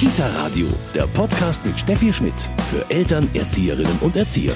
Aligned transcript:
Kita 0.00 0.26
Radio, 0.28 0.66
der 0.94 1.06
Podcast 1.08 1.66
mit 1.66 1.78
Steffi 1.78 2.10
Schmidt 2.10 2.48
für 2.70 2.88
Eltern, 2.88 3.28
Erzieherinnen 3.34 3.98
und 4.00 4.16
Erzieher. 4.16 4.54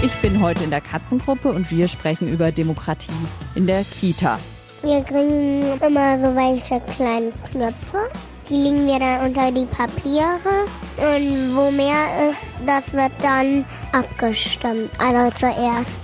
Ich 0.00 0.12
bin 0.22 0.40
heute 0.40 0.62
in 0.62 0.70
der 0.70 0.80
Katzengruppe 0.80 1.48
und 1.48 1.68
wir 1.72 1.88
sprechen 1.88 2.28
über 2.28 2.52
Demokratie 2.52 3.10
in 3.56 3.66
der 3.66 3.82
Kita. 3.82 4.38
Wir 4.84 5.02
kriegen 5.02 5.64
immer 5.84 6.20
so 6.20 6.36
welche 6.36 6.80
kleinen 6.94 7.32
Knöpfe. 7.50 8.10
Die 8.48 8.54
legen 8.54 8.86
wir 8.86 9.00
dann 9.00 9.26
unter 9.26 9.50
die 9.50 9.66
Papiere. 9.66 10.68
Und 10.98 11.56
wo 11.56 11.72
mehr 11.72 12.30
ist, 12.30 12.54
das 12.64 12.92
wird 12.92 13.10
dann 13.20 13.64
abgestimmt. 13.90 14.88
Also 14.98 15.36
zuerst. 15.36 16.00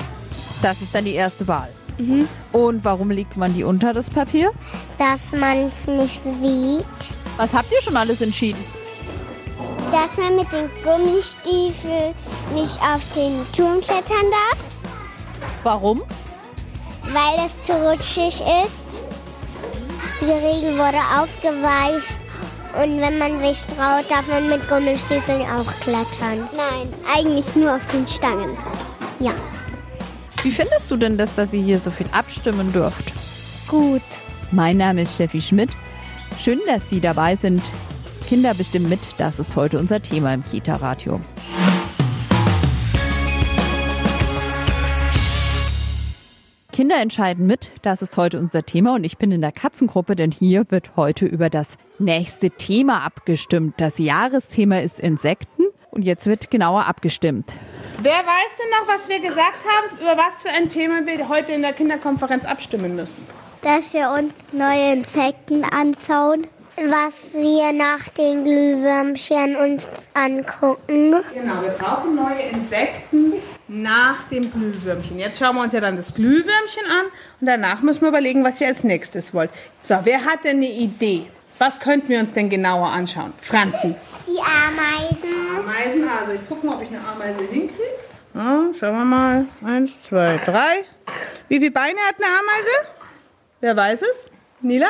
Das 0.61 0.83
ist 0.83 0.93
dann 0.93 1.05
die 1.05 1.15
erste 1.15 1.47
Wahl. 1.47 1.69
Mhm. 1.99 2.29
Und 2.53 2.85
warum 2.85 3.11
legt 3.11 3.37
man 3.37 3.55
die 3.55 3.65
unter 3.65 3.93
das 3.93 4.11
Papier? 4.11 4.51
Dass 4.99 5.39
man 5.39 5.69
es 5.69 5.87
nicht 5.87 6.23
sieht. 6.43 6.85
Was 7.37 7.53
habt 7.53 7.73
ihr 7.73 7.83
schon 7.83 7.97
alles 7.97 8.21
entschieden? 8.21 8.63
Dass 9.91 10.17
man 10.17 10.37
mit 10.37 10.47
den 10.53 10.71
Gummistiefeln 10.83 12.15
nicht 12.55 12.79
auf 12.81 13.01
den 13.15 13.45
Turm 13.55 13.81
klettern 13.81 14.31
darf. 14.31 14.59
Warum? 15.63 16.03
Weil 17.13 17.47
es 17.47 17.67
zu 17.67 17.73
rutschig 17.73 18.43
ist. 18.65 19.01
Die 20.21 20.31
Regel 20.31 20.79
wurde 20.79 20.99
aufgeweicht. 21.21 22.21
Und 22.75 23.01
wenn 23.01 23.19
man 23.19 23.39
sich 23.43 23.65
traut, 23.67 24.11
darf 24.11 24.27
man 24.29 24.49
mit 24.49 24.67
Gummistiefeln 24.69 25.43
auch 25.43 25.71
klettern. 25.81 26.49
Nein, 26.57 26.93
eigentlich 27.15 27.55
nur 27.55 27.75
auf 27.75 27.87
den 27.93 28.07
Stangen. 28.07 28.57
Ja. 29.21 29.33
Wie 30.43 30.51
findest 30.51 30.91
du 30.91 30.97
denn 30.97 31.17
das, 31.17 31.37
dass 31.37 31.53
ihr 31.53 31.63
hier 31.63 31.79
so 31.79 31.91
viel 31.91 32.09
abstimmen 32.11 32.73
dürft? 32.73 33.13
Gut. 33.69 34.03
Mein 34.51 34.77
Name 34.77 35.03
ist 35.03 35.15
Steffi 35.15 35.41
Schmidt. 35.41 35.71
Schön, 36.37 36.59
dass 36.67 36.91
Sie 36.91 37.01
dabei 37.01 37.37
sind. 37.37 37.63
Kinder 38.27 38.53
bestimmen 38.53 38.89
mit, 38.89 39.01
das 39.19 39.39
ist 39.39 39.55
heute 39.55 39.79
unser 39.79 40.03
Thema 40.03 40.35
im 40.35 40.43
Kita-Radio. 40.43 41.21
Kinder 46.73 47.01
entscheiden 47.01 47.47
mit, 47.47 47.69
das 47.83 48.03
ist 48.03 48.17
heute 48.17 48.41
unser 48.41 48.65
Thema 48.65 48.97
und 48.97 49.05
ich 49.05 49.19
bin 49.19 49.31
in 49.31 49.43
der 49.43 49.53
Katzengruppe, 49.53 50.17
denn 50.17 50.33
hier 50.33 50.65
wird 50.71 50.97
heute 50.97 51.25
über 51.25 51.51
das 51.51 51.77
nächste 52.01 52.51
Thema 52.51 53.05
abgestimmt. 53.05 53.75
Das 53.77 53.99
Jahresthema 53.99 54.79
ist 54.81 54.99
Insekten 54.99 55.65
und 55.93 56.03
jetzt 56.03 56.27
wird 56.27 56.51
genauer 56.51 56.87
abgestimmt. 56.87 57.55
Wer 58.01 58.13
weiß 58.13 58.57
denn 58.59 58.71
noch, 58.71 58.89
was 58.89 59.09
wir 59.09 59.21
gesagt 59.21 59.65
haben, 59.67 60.01
über 60.01 60.17
was 60.17 60.43
für 60.43 60.49
ein 60.49 60.69
Thema 60.69 61.05
wir 61.07 61.29
heute 61.29 61.53
in 61.53 61.63
der 61.63 61.73
Kinderkonferenz 61.73 62.45
abstimmen 62.45 62.97
müssen? 62.97 63.27
Dass 63.63 63.93
wir 63.93 64.11
uns 64.11 64.33
neue 64.53 64.93
Insekten 64.93 65.65
anschauen, 65.65 66.47
was 66.77 67.33
wir 67.33 67.73
nach 67.73 68.09
den 68.09 68.45
Glühwürmchen 68.45 69.57
uns 69.57 69.87
angucken. 70.15 71.15
Genau, 71.35 71.63
wir 71.63 71.75
brauchen 71.79 72.17
neue 72.17 72.43
Insekten 72.51 73.35
nach 73.69 74.25
dem 74.25 74.51
Glühwürmchen. 74.51 75.19
Jetzt 75.19 75.39
schauen 75.39 75.57
wir 75.57 75.63
uns 75.63 75.73
ja 75.73 75.81
dann 75.81 75.97
das 75.97 76.15
Glühwürmchen 76.15 76.87
an 76.87 77.07
und 77.41 77.47
danach 77.47 77.83
müssen 77.83 78.01
wir 78.01 78.09
überlegen, 78.09 78.43
was 78.43 78.61
ihr 78.61 78.67
als 78.67 78.85
nächstes 78.85 79.33
wollt. 79.33 79.51
So, 79.83 79.97
wer 80.03 80.25
hat 80.25 80.45
denn 80.45 80.57
eine 80.57 80.71
Idee? 80.71 81.27
Was 81.63 81.79
könnten 81.79 82.09
wir 82.09 82.19
uns 82.19 82.33
denn 82.33 82.51
genauer 82.51 82.89
anschauen? 82.89 83.33
Franzi. 83.41 83.95
Die 84.27 84.41
Ameisen. 84.41 85.57
Ameisen, 85.57 86.09
also 86.09 86.33
ich 86.33 86.49
gucke 86.49 86.67
mal, 86.67 86.75
ob 86.75 86.83
ich 86.83 86.89
eine 86.89 86.99
Ameise 86.99 87.43
hinkriege. 87.43 88.01
Ja, 88.35 88.65
schauen 88.77 88.97
wir 88.97 89.05
mal. 89.05 89.47
Eins, 89.65 89.93
zwei, 90.03 90.41
drei. 90.45 90.85
Wie 91.47 91.61
viele 91.61 91.71
Beine 91.71 92.01
hat 92.01 92.17
eine 92.17 92.27
Ameise? 92.27 92.97
Wer 93.61 93.77
weiß 93.77 94.03
es? 94.03 94.31
Nila? 94.61 94.89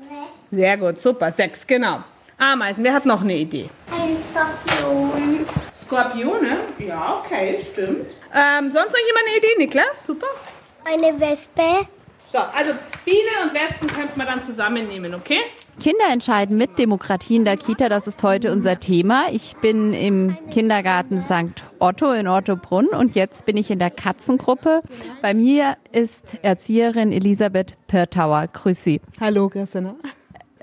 Sechs. 0.00 0.14
Sehr 0.50 0.78
gut, 0.78 0.98
super. 0.98 1.30
Sechs, 1.30 1.66
genau. 1.66 2.02
Ameisen, 2.38 2.84
wer 2.84 2.94
hat 2.94 3.04
noch 3.04 3.20
eine 3.20 3.36
Idee? 3.36 3.68
Ein 3.92 4.16
Skorpion. 4.22 5.44
Skorpione? 5.76 6.56
Ja, 6.78 7.22
okay, 7.22 7.58
stimmt. 7.62 8.12
Ähm, 8.34 8.72
sonst 8.72 8.92
noch 8.92 9.06
jemand 9.06 9.26
eine 9.28 9.36
Idee, 9.36 9.58
Niklas? 9.58 10.06
Super. 10.06 10.28
Eine 10.86 11.20
Wespe. 11.20 11.86
So, 12.34 12.40
also 12.40 12.72
Bienen 13.04 13.44
und 13.44 13.54
Wespen 13.54 13.86
könnte 13.86 14.18
man 14.18 14.26
dann 14.26 14.42
zusammennehmen, 14.42 15.14
okay? 15.14 15.38
Kinder 15.78 16.06
entscheiden 16.10 16.58
mit 16.58 16.80
Demokratie 16.80 17.36
in 17.36 17.44
der 17.44 17.56
Kita, 17.56 17.88
das 17.88 18.08
ist 18.08 18.24
heute 18.24 18.50
unser 18.50 18.80
Thema. 18.80 19.26
Ich 19.30 19.54
bin 19.58 19.92
im 19.92 20.36
Kindergarten 20.50 21.22
St. 21.22 21.62
Otto 21.78 22.10
in 22.10 22.26
Ottobrunn 22.26 22.88
und 22.88 23.14
jetzt 23.14 23.46
bin 23.46 23.56
ich 23.56 23.70
in 23.70 23.78
der 23.78 23.92
Katzengruppe. 23.92 24.82
Bei 25.22 25.32
mir 25.32 25.76
ist 25.92 26.36
Erzieherin 26.42 27.12
Elisabeth 27.12 27.76
Pirtauer. 27.86 28.48
Grüß 28.52 28.82
Sie. 28.82 29.00
Hallo, 29.20 29.48
Christina. 29.48 29.94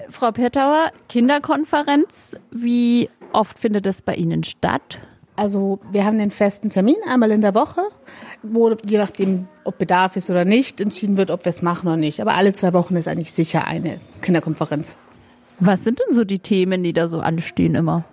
Frau 0.10 0.34
Pirtauer, 0.34 0.92
Kinderkonferenz, 1.08 2.36
wie 2.52 3.10
oft 3.31 3.58
findet 3.58 3.86
das 3.86 4.02
bei 4.02 4.16
Ihnen 4.16 4.44
statt? 4.44 5.00
Also 5.38 5.80
wir 5.90 6.06
haben 6.06 6.20
den 6.20 6.31
festen 6.31 6.70
Termin 6.70 6.98
einmal 7.10 7.31
in 7.31 7.42
der 7.42 7.56
Woche, 7.56 7.81
wo 8.44 8.72
je 8.85 8.97
nachdem, 8.97 9.47
ob 9.63 9.78
Bedarf 9.78 10.16
ist 10.16 10.29
oder 10.29 10.46
nicht, 10.46 10.81
entschieden 10.81 11.18
wird, 11.18 11.31
ob 11.31 11.46
wir 11.46 11.50
es 11.50 11.62
machen 11.62 11.88
oder 11.88 11.97
nicht. 11.97 12.22
Aber 12.22 12.35
alle 12.35 12.53
zwei 12.53 12.74
Wochen 12.74 12.96
ist 12.96 13.07
eigentlich 13.07 13.34
sicher 13.34 13.68
eine 13.68 14.00
Kinderkonferenz. 14.22 14.96
Was 15.59 15.84
sind 15.84 16.00
denn 16.00 16.16
so 16.16 16.24
die 16.24 16.40
Themen, 16.40 16.84
die 16.84 16.94
da 16.94 17.07
so 17.07 17.19
anstehen 17.19 17.75
immer? 17.75 18.03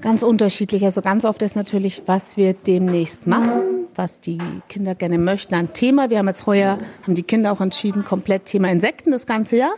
Ganz 0.00 0.22
unterschiedlich. 0.22 0.84
Also 0.84 1.02
ganz 1.02 1.24
oft 1.24 1.42
ist 1.42 1.56
natürlich, 1.56 2.02
was 2.06 2.36
wir 2.36 2.52
demnächst 2.54 3.26
machen, 3.26 3.86
was 3.94 4.20
die 4.20 4.38
Kinder 4.68 4.94
gerne 4.94 5.18
möchten. 5.18 5.54
Ein 5.54 5.72
Thema. 5.72 6.10
Wir 6.10 6.18
haben 6.18 6.28
jetzt 6.28 6.46
heuer, 6.46 6.78
haben 7.02 7.14
die 7.14 7.22
Kinder 7.22 7.50
auch 7.52 7.60
entschieden, 7.60 8.04
komplett 8.04 8.44
Thema 8.44 8.70
Insekten 8.70 9.10
das 9.10 9.26
ganze 9.26 9.56
Jahr. 9.56 9.74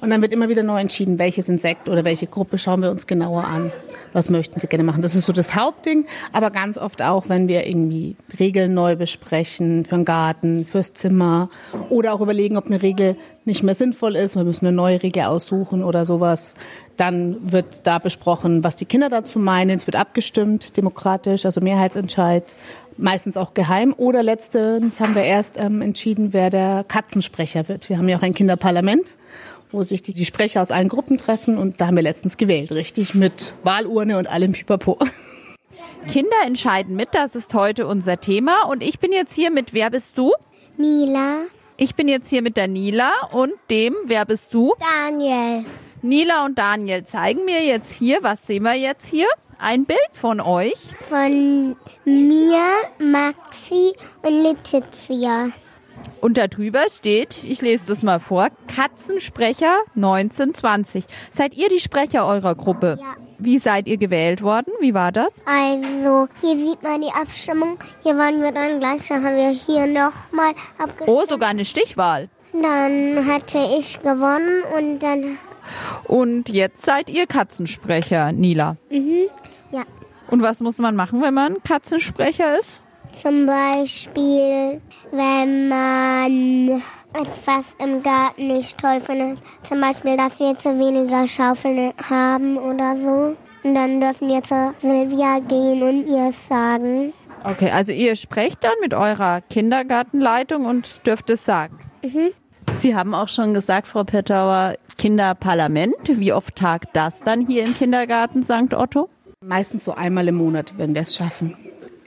Und 0.00 0.10
dann 0.10 0.22
wird 0.22 0.32
immer 0.32 0.48
wieder 0.48 0.62
neu 0.62 0.80
entschieden, 0.80 1.18
welches 1.18 1.48
Insekt 1.48 1.88
oder 1.88 2.04
welche 2.04 2.26
Gruppe 2.26 2.58
schauen 2.58 2.82
wir 2.82 2.90
uns 2.90 3.06
genauer 3.06 3.44
an. 3.44 3.72
Was 4.18 4.30
möchten 4.30 4.58
sie 4.58 4.66
gerne 4.66 4.82
machen? 4.82 5.00
Das 5.00 5.14
ist 5.14 5.26
so 5.26 5.32
das 5.32 5.54
Hauptding. 5.54 6.04
Aber 6.32 6.50
ganz 6.50 6.76
oft 6.76 7.02
auch, 7.02 7.28
wenn 7.28 7.46
wir 7.46 7.68
irgendwie 7.68 8.16
Regeln 8.40 8.74
neu 8.74 8.96
besprechen 8.96 9.84
für 9.84 9.94
den 9.94 10.04
Garten, 10.04 10.64
fürs 10.64 10.92
Zimmer 10.92 11.50
oder 11.88 12.14
auch 12.14 12.20
überlegen, 12.20 12.56
ob 12.56 12.66
eine 12.66 12.82
Regel 12.82 13.16
nicht 13.44 13.62
mehr 13.62 13.76
sinnvoll 13.76 14.16
ist, 14.16 14.34
wir 14.34 14.42
müssen 14.42 14.66
eine 14.66 14.74
neue 14.74 15.04
Regel 15.04 15.22
aussuchen 15.22 15.84
oder 15.84 16.04
sowas, 16.04 16.54
dann 16.96 17.52
wird 17.52 17.86
da 17.86 18.00
besprochen, 18.00 18.64
was 18.64 18.74
die 18.74 18.86
Kinder 18.86 19.08
dazu 19.08 19.38
meinen. 19.38 19.76
Es 19.76 19.86
wird 19.86 19.94
abgestimmt, 19.94 20.76
demokratisch, 20.76 21.46
also 21.46 21.60
Mehrheitsentscheid, 21.60 22.56
meistens 22.96 23.36
auch 23.36 23.54
geheim. 23.54 23.94
Oder 23.96 24.24
letztens 24.24 24.98
haben 24.98 25.14
wir 25.14 25.22
erst 25.22 25.60
ähm, 25.60 25.80
entschieden, 25.80 26.32
wer 26.32 26.50
der 26.50 26.84
Katzensprecher 26.88 27.68
wird. 27.68 27.88
Wir 27.88 27.98
haben 27.98 28.08
ja 28.08 28.18
auch 28.18 28.22
ein 28.22 28.34
Kinderparlament 28.34 29.14
wo 29.70 29.82
sich 29.82 30.02
die, 30.02 30.14
die 30.14 30.24
Sprecher 30.24 30.62
aus 30.62 30.70
allen 30.70 30.88
Gruppen 30.88 31.18
treffen. 31.18 31.58
Und 31.58 31.80
da 31.80 31.88
haben 31.88 31.96
wir 31.96 32.02
letztens 32.02 32.36
gewählt, 32.36 32.72
richtig, 32.72 33.14
mit 33.14 33.54
Wahlurne 33.62 34.18
und 34.18 34.26
allem 34.26 34.52
Pipapo. 34.52 34.98
Kinder 36.10 36.36
entscheiden 36.46 36.96
mit, 36.96 37.10
das 37.12 37.34
ist 37.34 37.54
heute 37.54 37.86
unser 37.86 38.20
Thema. 38.20 38.62
Und 38.62 38.82
ich 38.82 38.98
bin 38.98 39.12
jetzt 39.12 39.34
hier 39.34 39.50
mit, 39.50 39.74
wer 39.74 39.90
bist 39.90 40.16
du? 40.16 40.32
Nila. 40.76 41.42
Ich 41.76 41.94
bin 41.94 42.08
jetzt 42.08 42.30
hier 42.30 42.42
mit 42.42 42.56
der 42.56 42.68
Nila 42.68 43.10
und 43.32 43.52
dem, 43.70 43.94
wer 44.04 44.24
bist 44.24 44.54
du? 44.54 44.74
Daniel. 44.80 45.64
Nila 46.02 46.44
und 46.44 46.58
Daniel 46.58 47.04
zeigen 47.04 47.44
mir 47.44 47.64
jetzt 47.64 47.92
hier, 47.92 48.22
was 48.22 48.46
sehen 48.46 48.62
wir 48.62 48.74
jetzt 48.74 49.06
hier? 49.06 49.26
Ein 49.58 49.84
Bild 49.84 49.98
von 50.12 50.40
euch. 50.40 50.76
Von 51.08 51.76
mir, 52.04 52.64
Maxi 53.00 53.92
und 54.22 54.42
Letizia. 54.42 55.50
Und 56.20 56.36
da 56.36 56.48
drüber 56.48 56.82
steht, 56.90 57.44
ich 57.44 57.60
lese 57.62 57.86
das 57.86 58.02
mal 58.02 58.20
vor, 58.20 58.48
Katzensprecher 58.74 59.82
1920. 59.96 61.04
Seid 61.32 61.54
ihr 61.54 61.68
die 61.68 61.80
Sprecher 61.80 62.26
eurer 62.26 62.54
Gruppe? 62.54 62.98
Ja. 63.00 63.16
Wie 63.38 63.60
seid 63.60 63.86
ihr 63.86 63.98
gewählt 63.98 64.42
worden? 64.42 64.72
Wie 64.80 64.94
war 64.94 65.12
das? 65.12 65.32
Also, 65.46 66.28
hier 66.40 66.56
sieht 66.56 66.82
man 66.82 67.00
die 67.00 67.12
Abstimmung. 67.12 67.78
Hier 68.02 68.16
waren 68.16 68.42
wir 68.42 68.50
dann 68.50 68.80
gleich, 68.80 69.06
dann 69.06 69.24
haben 69.24 69.36
wir 69.36 69.50
hier 69.50 69.86
nochmal 69.86 70.54
abgestimmt. 70.76 71.08
Oh, 71.08 71.24
sogar 71.24 71.50
eine 71.50 71.64
Stichwahl. 71.64 72.28
Dann 72.52 73.24
hatte 73.26 73.58
ich 73.78 74.00
gewonnen 74.00 74.62
und 74.76 74.98
dann. 74.98 75.38
Und 76.04 76.48
jetzt 76.48 76.84
seid 76.84 77.10
ihr 77.10 77.26
Katzensprecher, 77.26 78.32
Nila. 78.32 78.76
Mhm, 78.90 79.28
ja. 79.70 79.82
Und 80.28 80.42
was 80.42 80.60
muss 80.60 80.78
man 80.78 80.96
machen, 80.96 81.22
wenn 81.22 81.34
man 81.34 81.62
Katzensprecher 81.62 82.58
ist? 82.58 82.80
Zum 83.22 83.46
Beispiel, 83.46 84.80
wenn 85.10 85.68
man 85.68 86.82
etwas 87.12 87.74
im 87.78 88.02
Garten 88.02 88.48
nicht 88.48 88.78
toll 88.78 89.00
findet. 89.00 89.38
Zum 89.68 89.80
Beispiel, 89.80 90.16
dass 90.16 90.38
wir 90.38 90.56
zu 90.58 90.78
weniger 90.78 91.26
Schaufeln 91.26 91.92
haben 92.08 92.56
oder 92.58 92.96
so. 92.96 93.36
Und 93.64 93.74
dann 93.74 94.00
dürfen 94.00 94.28
wir 94.28 94.42
zu 94.42 94.74
Silvia 94.78 95.40
gehen 95.40 95.82
und 95.82 96.06
ihr 96.06 96.28
es 96.28 96.48
sagen. 96.48 97.12
Okay, 97.44 97.70
also 97.70 97.92
ihr 97.92 98.14
sprecht 98.16 98.62
dann 98.62 98.74
mit 98.80 98.94
eurer 98.94 99.40
Kindergartenleitung 99.40 100.66
und 100.66 101.06
dürft 101.06 101.30
es 101.30 101.44
sagen. 101.44 101.78
Mhm. 102.04 102.30
Sie 102.74 102.94
haben 102.94 103.14
auch 103.14 103.28
schon 103.28 103.54
gesagt, 103.54 103.88
Frau 103.88 104.04
Pettauer, 104.04 104.74
Kinderparlament. 104.98 105.96
Wie 106.06 106.32
oft 106.32 106.54
tagt 106.56 106.94
das 106.94 107.22
dann 107.22 107.46
hier 107.46 107.64
im 107.64 107.74
Kindergarten 107.74 108.44
St. 108.44 108.74
Otto? 108.74 109.08
Meistens 109.40 109.84
so 109.84 109.94
einmal 109.94 110.28
im 110.28 110.36
Monat, 110.36 110.74
wenn 110.76 110.94
wir 110.94 111.02
es 111.02 111.16
schaffen. 111.16 111.56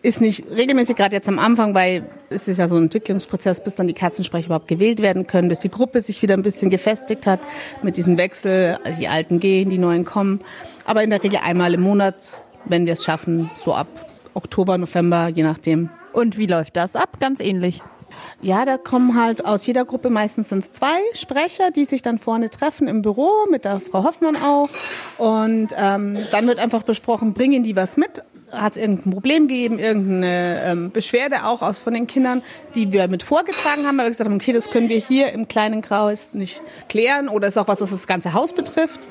Ist 0.01 0.21
nicht 0.21 0.45
regelmäßig, 0.50 0.95
gerade 0.95 1.15
jetzt 1.15 1.30
am 1.30 1.38
Anfang, 1.38 1.75
weil 1.75 2.09
es 2.30 2.48
ist 2.48 2.57
ja 2.57 2.68
so 2.68 2.75
ein 2.75 2.83
Entwicklungsprozess, 2.83 3.63
bis 3.63 3.75
dann 3.75 3.88
die 3.88 3.94
Katzensprecher 3.94 4.48
überhaupt 4.48 4.68
gewählt 4.68 5.00
werden 5.01 5.27
können, 5.27 5.48
bis 5.48 5.59
die 5.59 5.69
Gruppe 5.69 6.01
sich 6.01 6.21
wieder 6.21 6.33
ein 6.33 6.42
bisschen 6.42 6.69
gefestigt 6.69 7.27
hat 7.27 7.39
mit 7.83 7.98
diesem 7.98 8.18
Wechsel, 8.18 8.80
die 9.00 9.07
Alten 9.07 9.39
gehen, 9.39 9.69
die 9.69 9.77
Neuen 9.77 10.06
kommen. 10.06 10.42
Aber 10.86 11.03
in 11.03 11.12
der 11.12 11.24
Regel 11.24 11.39
einmal 11.44 11.74
im 11.74 11.81
Monat, 11.81 12.42
wenn 12.65 12.86
wir 12.86 12.94
es 12.94 13.03
schaffen, 13.03 13.51
so 13.56 13.74
ab 13.75 13.88
Oktober, 14.33 14.77
November, 14.77 15.27
je 15.27 15.44
nachdem. 15.44 15.89
Und 16.13 16.38
wie 16.38 16.48
läuft 16.48 16.75
das 16.77 16.95
ab? 16.95 17.19
Ganz 17.19 17.39
ähnlich. 17.39 17.81
Ja, 18.42 18.65
da 18.65 18.77
kommen 18.77 19.19
halt 19.19 19.45
aus 19.45 19.65
jeder 19.65 19.86
Gruppe 19.86 20.09
meistens 20.09 20.50
sind 20.50 20.63
es 20.63 20.71
zwei 20.71 21.00
Sprecher, 21.13 21.71
die 21.71 21.86
sich 21.86 22.01
dann 22.01 22.18
vorne 22.18 22.50
treffen 22.50 22.88
im 22.88 23.01
Büro 23.01 23.30
mit 23.50 23.65
der 23.65 23.80
Frau 23.80 24.03
Hoffmann 24.03 24.36
auch. 24.36 24.69
Und 25.18 25.69
ähm, 25.77 26.18
dann 26.31 26.48
wird 26.48 26.59
einfach 26.59 26.83
besprochen, 26.83 27.33
bringen 27.33 27.63
die 27.63 27.75
was 27.75 27.98
mit 27.98 28.24
hat 28.51 28.74
es 28.74 28.77
irgendein 28.77 29.12
Problem 29.12 29.48
gegeben, 29.48 29.80
irgendeine 29.80 30.62
ähm, 30.65 30.92
Beschwerde 30.92 31.45
auch 31.45 31.62
aus 31.62 31.80
von 31.80 31.94
den 31.94 32.07
Kindern, 32.07 32.42
die 32.75 32.92
wir 32.92 33.07
mit 33.07 33.24
vorgetragen 33.24 33.86
haben, 33.86 33.98
weil 33.98 34.06
wir 34.06 34.09
gesagt 34.12 34.30
haben, 34.30 34.36
okay, 34.36 34.53
das 34.53 34.69
können 34.69 34.89
wir 34.89 34.98
hier 34.98 35.31
im 35.31 35.48
kleinen 35.48 35.81
Kreis 35.81 36.33
nicht 36.33 36.62
klären 36.89 37.30
oder 37.30 37.48
ist 37.48 37.57
auch 37.57 37.68
was, 37.68 37.81
was 37.81 37.92
das 37.92 38.07
ganze 38.07 38.33
Haus 38.33 38.53
betrifft. 38.53 39.01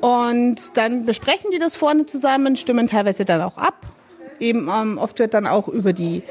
Und 0.00 0.76
dann 0.76 1.06
besprechen 1.06 1.50
die 1.52 1.58
das 1.58 1.76
vorne 1.76 2.06
zusammen, 2.06 2.56
stimmen 2.56 2.86
teilweise 2.86 3.24
dann 3.24 3.42
auch 3.42 3.58
ab. 3.58 3.86
Eben 4.38 4.68
ähm, 4.68 4.98
oft 4.98 5.18
wird 5.18 5.34
dann 5.34 5.46
auch 5.46 5.68
über 5.68 5.92
die 5.92 6.22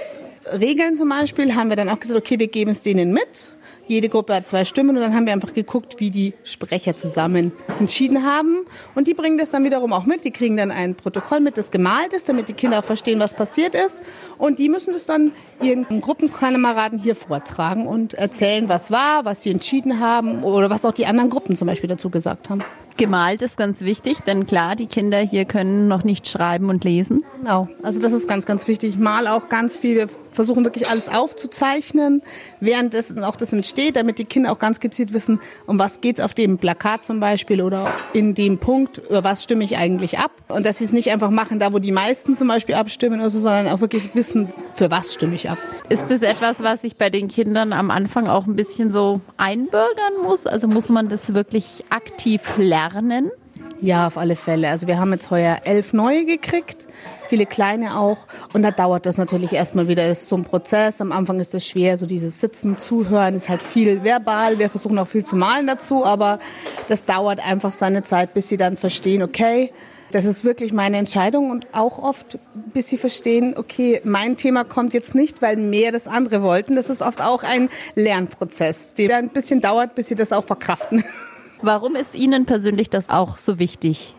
Regeln 0.51 0.95
zum 0.95 1.09
Beispiel, 1.09 1.55
haben 1.55 1.69
wir 1.69 1.75
dann 1.75 1.89
auch 1.89 1.99
gesagt, 1.99 2.17
okay, 2.17 2.39
wir 2.39 2.47
geben 2.47 2.71
es 2.71 2.81
denen 2.81 3.11
mit 3.11 3.56
jede 3.88 4.10
Gruppe 4.10 4.36
hat 4.36 4.48
zwei 4.48 4.66
Stimmen 4.66 4.95
und 4.95 5.01
dann 5.01 5.16
haben 5.16 5.25
wir 5.25 5.34
einfach 5.34 5.54
geguckt, 5.54 6.00
wie 6.00 6.12
die 6.12 6.34
Sprecher 6.44 6.95
zusammen 6.95 7.51
entschieden 7.80 8.25
haben. 8.25 8.66
Und 8.95 9.07
die 9.07 9.13
bringen 9.13 9.38
das 9.38 9.51
dann 9.51 9.63
wiederum 9.63 9.94
auch 9.94 10.06
mit. 10.06 10.25
Die 10.25 10.31
kriegen 10.31 10.57
dann 10.57 10.72
ein 10.72 10.95
Protokoll 10.95 11.39
mit, 11.39 11.57
das 11.57 11.72
gemalt 11.72 12.13
ist, 12.13 12.30
damit 12.30 12.50
die 12.50 12.54
Kinder 12.54 12.80
auch 12.80 12.84
verstehen, 12.84 13.19
was 13.19 13.34
passiert 13.34 13.75
ist. 13.75 14.01
Und 14.38 14.60
die 14.60 14.69
müssen 14.69 14.94
das 14.94 15.06
dann 15.06 15.31
ihren 15.62 15.86
Gruppenkameraden 16.01 17.00
hier 17.00 17.16
vortragen 17.16 17.88
und 17.88 18.13
erzählen, 18.13 18.69
was 18.69 18.92
war, 18.92 19.25
was 19.25 19.44
sie 19.44 19.51
entschieden 19.51 20.00
haben 20.00 20.44
oder 20.44 20.69
was 20.69 20.86
auch 20.86 20.94
die 20.94 21.06
anderen 21.06 21.30
Gruppen 21.30 21.56
zum 21.56 21.68
Beispiel 21.68 21.89
dazu 21.89 22.10
gesagt 22.10 22.50
haben. 22.50 22.63
Gemalt 22.97 23.44
ist 23.44 23.57
ganz 23.57 23.81
wichtig, 23.81 24.21
denn 24.25 24.47
klar, 24.47 24.75
die 24.75 24.88
Kinder 24.88 25.19
hier 25.19 25.45
können 25.45 25.88
noch 25.88 26.03
nicht 26.03 26.27
schreiben 26.27 26.69
und 26.69 26.83
lesen. 26.83 27.23
Genau, 27.38 27.69
also 27.83 28.01
das 28.01 28.11
ist 28.11 28.27
ganz, 28.27 28.47
ganz 28.47 28.67
wichtig. 28.67 28.95
Ich 28.95 28.97
mal 28.97 29.27
auch 29.27 29.49
ganz 29.49 29.77
viel. 29.77 29.95
Wir 29.95 30.07
versuchen 30.31 30.65
wirklich 30.65 30.89
alles 30.89 31.07
aufzuzeichnen, 31.07 32.23
währenddessen 32.59 33.23
auch 33.23 33.35
das 33.35 33.53
entsteht, 33.53 33.95
damit 33.95 34.17
die 34.17 34.25
Kinder 34.25 34.51
auch 34.51 34.57
ganz 34.57 34.79
gezielt 34.79 35.13
wissen, 35.13 35.39
um 35.67 35.77
was 35.77 36.01
geht's 36.01 36.19
auf 36.19 36.33
dem 36.33 36.57
Plakat 36.57 37.05
zum 37.05 37.19
Beispiel 37.19 37.61
oder 37.61 37.94
in 38.13 38.33
dem 38.33 38.57
Punkt, 38.57 38.97
über 38.97 39.23
was 39.23 39.43
stimme 39.43 39.63
ich 39.63 39.77
eigentlich 39.77 40.17
ab. 40.17 40.31
Und 40.47 40.65
dass 40.65 40.79
sie 40.79 40.83
es 40.83 40.93
nicht 40.93 41.11
einfach 41.11 41.29
machen, 41.29 41.59
da 41.59 41.73
wo 41.73 41.79
die 41.79 41.91
meisten 41.91 42.35
zum 42.35 42.47
Beispiel 42.47 42.75
abstimmen 42.75 43.19
oder 43.19 43.29
so, 43.29 43.38
sondern 43.38 43.67
auch 43.67 43.79
wirklich 43.79 44.15
wissen, 44.15 44.51
für 44.73 44.89
was 44.89 45.13
stimme 45.13 45.35
ich 45.35 45.50
ab. 45.51 45.59
Ist 45.89 46.09
das 46.09 46.23
etwas, 46.23 46.63
was 46.63 46.83
ich 46.83 46.97
bei 46.97 47.11
den 47.11 47.27
Kindern 47.27 47.73
am 47.73 47.91
Anfang 47.91 48.27
auch 48.27 48.47
ein 48.47 48.55
bisschen 48.55 48.89
so 48.89 49.21
einbürgern 49.38 50.23
muss? 50.23 50.47
Also 50.47 50.67
muss 50.67 50.89
man 50.89 51.09
das 51.09 51.35
wirklich 51.35 51.85
aktiv 51.89 52.41
lernen? 52.57 52.87
Lernen? 52.94 53.31
Ja, 53.80 54.07
auf 54.07 54.18
alle 54.18 54.36
Fälle. 54.36 54.69
Also 54.69 54.88
wir 54.88 55.00
haben 55.00 55.12
jetzt 55.13 55.30
heuer 55.30 55.57
elf 55.63 55.94
neue 55.94 56.25
gekriegt, 56.25 56.88
viele 57.28 57.45
kleine 57.45 57.98
auch. 57.98 58.18
Und 58.54 58.63
da 58.63 58.72
dauert 58.72 59.06
das 59.06 59.18
natürlich 59.18 59.54
erstmal 59.54 59.88
wieder. 59.88 60.07
Ist 60.10 60.30
so 60.30 60.36
ein 60.36 60.44
Prozess. 60.44 61.00
Am 61.00 61.12
Anfang 61.12 61.39
ist 61.39 61.54
das 61.54 61.66
schwer, 61.66 61.98
so 61.98 62.06
dieses 62.06 62.42
Sitzen, 62.42 62.78
Zuhören 62.78 63.36
ist 63.36 63.50
halt 63.50 63.62
viel 63.62 64.04
verbal. 64.04 64.57
Wir 64.57 64.69
versuchen 64.69 64.98
auch 64.98 65.07
viel 65.07 65.24
zu 65.24 65.36
malen 65.36 65.68
dazu, 65.68 66.06
aber 66.06 66.39
das 66.88 67.06
dauert 67.06 67.45
einfach 67.45 67.74
seine 67.74 68.04
Zeit, 68.04 68.34
bis 68.34 68.48
sie 68.48 68.57
dann 68.57 68.78
verstehen, 68.78 69.22
okay, 69.22 69.72
das 70.12 70.25
ist 70.25 70.45
wirklich 70.45 70.72
meine 70.72 70.98
Entscheidung 70.98 71.51
und 71.51 71.68
auch 71.74 72.00
oft, 72.00 72.39
bis 72.74 72.88
sie 72.88 72.98
verstehen, 72.98 73.56
okay, 73.57 74.01
mein 74.04 74.38
Thema 74.38 74.63
kommt 74.63 74.94
jetzt 74.94 75.16
nicht, 75.16 75.42
weil 75.42 75.57
mehr 75.57 75.92
das 75.92 76.07
andere 76.07 76.42
wollten. 76.42 76.75
Das 76.75 76.89
ist 76.89 77.01
oft 77.01 77.22
auch 77.22 77.44
ein 77.44 77.69
Lernprozess, 77.95 78.94
der 78.94 79.18
ein 79.18 79.30
bisschen 79.30 79.62
dauert, 79.62 79.95
bis 79.95 80.07
sie 80.07 80.16
das 80.16 80.31
auch 80.31 80.45
verkraften. 80.45 81.04
Warum 81.62 81.95
ist 81.95 82.13
Ihnen 82.15 82.45
persönlich 82.45 82.89
das 82.89 83.09
auch 83.09 83.38
so 83.38 83.59
wichtig? 83.59 84.13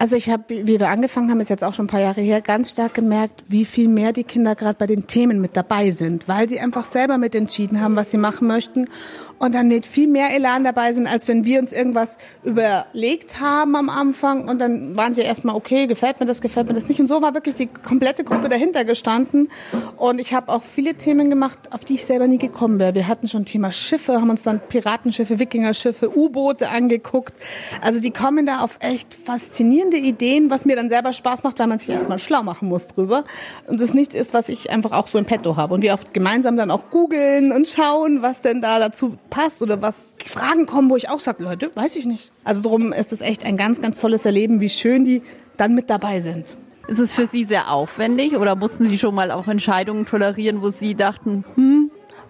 Also 0.00 0.14
ich 0.14 0.30
habe, 0.30 0.44
wie 0.48 0.78
wir 0.78 0.88
angefangen 0.88 1.28
haben, 1.30 1.40
ist 1.40 1.50
jetzt 1.50 1.64
auch 1.64 1.74
schon 1.74 1.86
ein 1.86 1.88
paar 1.88 2.00
Jahre 2.00 2.20
her, 2.20 2.40
ganz 2.40 2.70
stark 2.70 2.94
gemerkt, 2.94 3.42
wie 3.48 3.64
viel 3.64 3.88
mehr 3.88 4.12
die 4.12 4.22
Kinder 4.22 4.54
gerade 4.54 4.78
bei 4.78 4.86
den 4.86 5.08
Themen 5.08 5.40
mit 5.40 5.56
dabei 5.56 5.90
sind, 5.90 6.28
weil 6.28 6.48
sie 6.48 6.60
einfach 6.60 6.84
selber 6.84 7.18
mit 7.18 7.34
entschieden 7.34 7.80
haben, 7.80 7.96
was 7.96 8.12
sie 8.12 8.18
machen 8.18 8.46
möchten 8.46 8.88
und 9.38 9.54
dann 9.54 9.68
mit 9.68 9.86
viel 9.86 10.08
mehr 10.08 10.34
Elan 10.34 10.64
dabei 10.64 10.92
sind, 10.92 11.06
als 11.06 11.28
wenn 11.28 11.44
wir 11.44 11.60
uns 11.60 11.72
irgendwas 11.72 12.18
überlegt 12.44 13.40
haben 13.40 13.76
am 13.76 13.88
Anfang 13.88 14.48
und 14.48 14.60
dann 14.60 14.96
waren 14.96 15.14
sie 15.14 15.22
erstmal, 15.22 15.54
okay, 15.54 15.86
gefällt 15.86 16.20
mir 16.20 16.26
das, 16.26 16.40
gefällt 16.40 16.68
mir 16.68 16.74
das 16.74 16.88
nicht. 16.88 17.00
Und 17.00 17.06
so 17.06 17.22
war 17.22 17.34
wirklich 17.34 17.54
die 17.54 17.66
komplette 17.66 18.24
Gruppe 18.24 18.48
dahinter 18.48 18.84
gestanden. 18.84 19.48
Und 19.96 20.20
ich 20.20 20.34
habe 20.34 20.52
auch 20.52 20.62
viele 20.62 20.94
Themen 20.94 21.30
gemacht, 21.30 21.58
auf 21.70 21.84
die 21.84 21.94
ich 21.94 22.04
selber 22.04 22.26
nie 22.26 22.38
gekommen 22.38 22.78
wäre. 22.78 22.94
Wir 22.94 23.08
hatten 23.08 23.28
schon 23.28 23.44
Thema 23.44 23.72
Schiffe, 23.72 24.14
haben 24.14 24.30
uns 24.30 24.42
dann 24.42 24.60
Piratenschiffe, 24.60 25.38
Wikingerschiffe, 25.38 26.16
U-Boote 26.16 26.68
angeguckt. 26.68 27.34
Also 27.80 28.00
die 28.00 28.10
kommen 28.10 28.46
da 28.46 28.60
auf 28.60 28.78
echt 28.80 29.14
faszinierende 29.14 29.87
Ideen, 29.96 30.50
was 30.50 30.64
mir 30.64 30.76
dann 30.76 30.88
selber 30.88 31.12
Spaß 31.12 31.42
macht, 31.42 31.58
weil 31.58 31.66
man 31.66 31.78
sich 31.78 31.88
erstmal 31.88 32.18
schlau 32.18 32.42
machen 32.42 32.68
muss 32.68 32.88
drüber. 32.88 33.24
Und 33.66 33.80
das 33.80 33.94
nichts 33.94 34.14
ist, 34.14 34.34
was 34.34 34.48
ich 34.48 34.70
einfach 34.70 34.92
auch 34.92 35.08
so 35.08 35.18
im 35.18 35.24
Petto 35.24 35.56
habe. 35.56 35.74
Und 35.74 35.82
wir 35.82 35.94
oft 35.94 36.12
gemeinsam 36.12 36.56
dann 36.56 36.70
auch 36.70 36.90
googeln 36.90 37.52
und 37.52 37.66
schauen, 37.66 38.22
was 38.22 38.42
denn 38.42 38.60
da 38.60 38.78
dazu 38.78 39.16
passt 39.30 39.62
oder 39.62 39.80
was 39.82 40.12
Fragen 40.24 40.66
kommen, 40.66 40.90
wo 40.90 40.96
ich 40.96 41.08
auch 41.08 41.20
sage, 41.20 41.42
Leute, 41.42 41.70
weiß 41.74 41.96
ich 41.96 42.04
nicht. 42.04 42.30
Also 42.44 42.62
darum 42.62 42.92
ist 42.92 43.12
es 43.12 43.20
echt 43.20 43.44
ein 43.44 43.56
ganz, 43.56 43.80
ganz 43.80 44.00
tolles 44.00 44.24
Erleben, 44.24 44.60
wie 44.60 44.68
schön 44.68 45.04
die 45.04 45.22
dann 45.56 45.74
mit 45.74 45.90
dabei 45.90 46.20
sind. 46.20 46.56
Ist 46.88 47.00
es 47.00 47.12
für 47.12 47.26
Sie 47.26 47.44
sehr 47.44 47.70
aufwendig 47.70 48.34
oder 48.36 48.56
mussten 48.56 48.86
Sie 48.86 48.98
schon 48.98 49.14
mal 49.14 49.30
auch 49.30 49.46
Entscheidungen 49.46 50.06
tolerieren, 50.06 50.62
wo 50.62 50.70
Sie 50.70 50.94
dachten, 50.94 51.44
hm, 51.54 51.87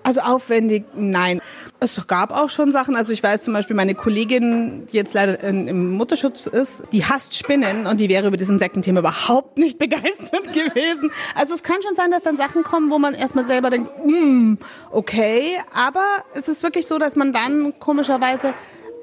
also 0.09 0.23
aufwendig, 0.23 0.87
nein. 0.95 1.43
Es 1.81 2.07
gab 2.07 2.33
auch 2.33 2.49
schon 2.49 2.73
Sachen. 2.73 2.97
Also 2.97 3.13
ich 3.13 3.23
weiß 3.23 3.43
zum 3.43 3.53
Beispiel, 3.53 3.77
meine 3.77 3.95
Kollegin, 3.95 4.87
die 4.87 4.97
jetzt 4.97 5.13
leider 5.13 5.39
im 5.41 5.91
Mutterschutz 5.99 6.47
ist, 6.47 6.83
die 6.93 7.05
hasst 7.05 7.37
Spinnen 7.37 7.87
und 7.87 8.01
die 8.01 8.09
wäre 8.09 8.27
über 8.27 8.39
diesen 8.39 8.55
Insektenthema 8.55 9.01
überhaupt 9.01 9.59
nicht 9.59 9.79
begeistert 9.79 10.51
gewesen. 10.55 11.11
Also 11.35 11.53
es 11.53 11.63
kann 11.63 11.83
schon 11.83 11.95
sein, 11.95 12.11
dass 12.11 12.23
dann 12.23 12.39
Sachen 12.39 12.63
kommen, 12.63 12.91
wo 12.91 12.99
man 12.99 13.13
erstmal 13.13 13.45
selber 13.45 13.69
denkt, 13.69 13.91
mm, 14.07 14.55
okay. 14.93 15.59
Aber 15.75 16.07
es 16.33 16.49
ist 16.49 16.63
wirklich 16.63 16.87
so, 16.87 16.99
dass 16.99 17.15
man 17.15 17.35
dann 17.35 17.79
komischerweise 17.79 18.55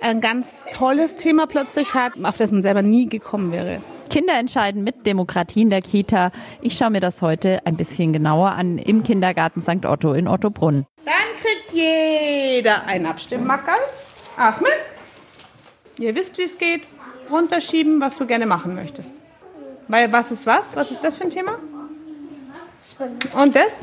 ein 0.02 0.22
ganz 0.22 0.66
tolles 0.72 1.14
Thema 1.14 1.46
plötzlich 1.46 1.94
hat, 1.94 2.14
auf 2.24 2.38
das 2.38 2.52
man 2.52 2.64
selber 2.64 2.82
nie 2.82 3.06
gekommen 3.06 3.52
wäre. 3.52 3.84
Kinder 4.10 4.38
entscheiden 4.38 4.84
mit 4.84 5.06
Demokratie 5.06 5.62
in 5.62 5.70
der 5.70 5.82
Kita. 5.82 6.32
Ich 6.62 6.78
schaue 6.78 6.92
mir 6.92 7.00
das 7.00 7.22
heute 7.22 7.66
ein 7.66 7.76
bisschen 7.78 8.14
genauer 8.14 8.52
an 8.52 8.78
im 8.78 9.04
Kindergarten 9.04 9.62
St. 9.62 9.86
Otto 9.86 10.14
in 10.14 10.28
Ottobrunn. 10.28 10.86
Dann 11.06 11.14
kriegt 11.42 11.74
jeder 11.74 12.86
ein 12.86 13.06
Abstimmmackerl. 13.06 13.76
Ahmed, 14.38 14.68
ihr 16.00 16.16
wisst, 16.16 16.38
wie 16.38 16.44
es 16.44 16.58
geht. 16.58 16.88
Runterschieben, 17.30 18.00
was 18.02 18.16
du 18.18 18.26
gerne 18.26 18.46
machen 18.46 18.76
möchtest. 18.76 19.14
Weil 19.88 20.12
was 20.12 20.32
ist 20.32 20.46
was? 20.46 20.76
Was 20.76 20.92
ist 20.92 21.04
das 21.04 21.16
für 21.18 21.26
ein 21.26 21.30
Thema? 21.30 21.58
Und 23.36 23.56
das? 23.56 23.78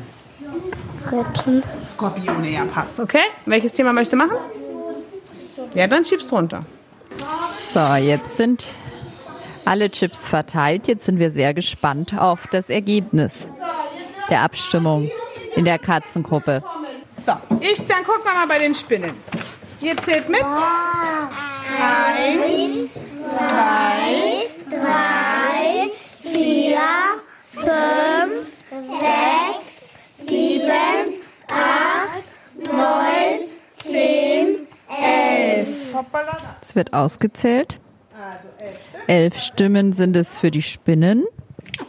Rübsen. 1.11 1.63
Skorpione, 1.83 2.49
ja, 2.49 2.65
passt. 2.65 2.99
Okay. 2.99 3.23
Welches 3.45 3.73
Thema 3.73 3.93
möchtest 3.93 4.13
du 4.13 4.17
machen? 4.17 4.37
Ja, 5.73 5.87
dann 5.87 6.05
schiebst 6.05 6.31
du 6.31 6.35
runter. 6.35 6.65
So, 7.69 7.95
jetzt 7.95 8.37
sind 8.37 8.65
alle 9.65 9.89
Chips 9.89 10.27
verteilt. 10.27 10.87
Jetzt 10.87 11.05
sind 11.05 11.19
wir 11.19 11.31
sehr 11.31 11.53
gespannt 11.53 12.17
auf 12.17 12.47
das 12.47 12.69
Ergebnis 12.69 13.51
der 14.29 14.41
Abstimmung 14.41 15.09
in 15.55 15.65
der 15.65 15.79
Katzengruppe. 15.79 16.63
So, 17.25 17.33
ich, 17.59 17.77
dann 17.87 18.03
gucken 18.03 18.23
wir 18.23 18.33
mal 18.33 18.47
bei 18.47 18.59
den 18.59 18.75
Spinnen. 18.75 19.11
Ihr 19.81 19.97
zählt 19.97 20.29
mit. 20.29 20.43
Eins, 21.79 22.93
zwei, 23.37 24.47
Drei, 24.69 25.91
vier, 26.21 26.79
fünf, 27.51 28.47
sechs, 28.87 29.89
sieben, 30.17 31.21
acht, 31.51 32.33
neun, 32.71 33.49
zehn, 33.75 34.67
elf. 34.89 35.67
Es 36.61 36.75
wird 36.75 36.93
ausgezählt. 36.93 37.79
Elf. 39.13 39.33
Elf 39.33 39.43
Stimmen 39.43 39.93
sind 39.93 40.15
es 40.15 40.35
für 40.35 40.49
die 40.49 40.63
Spinnen. 40.63 41.25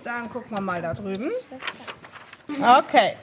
Dann 0.02 0.28
gucken 0.28 0.50
wir 0.50 0.60
mal 0.60 0.82
da 0.82 0.92
drüben. 0.92 1.30
Okay. 2.48 3.14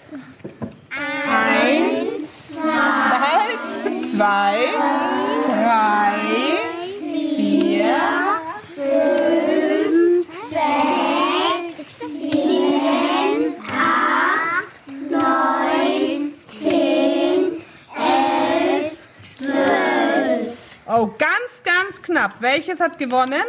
Eins, 1.29 2.55
zwei, 2.55 3.58
zwei, 4.12 4.55
drei, 5.48 6.13
vier, 7.00 7.96
Oh, 20.93 21.10
ganz, 21.17 21.63
ganz 21.63 22.01
knapp. 22.01 22.41
Welches 22.41 22.79
hat 22.79 22.98
gewonnen? 22.98 23.43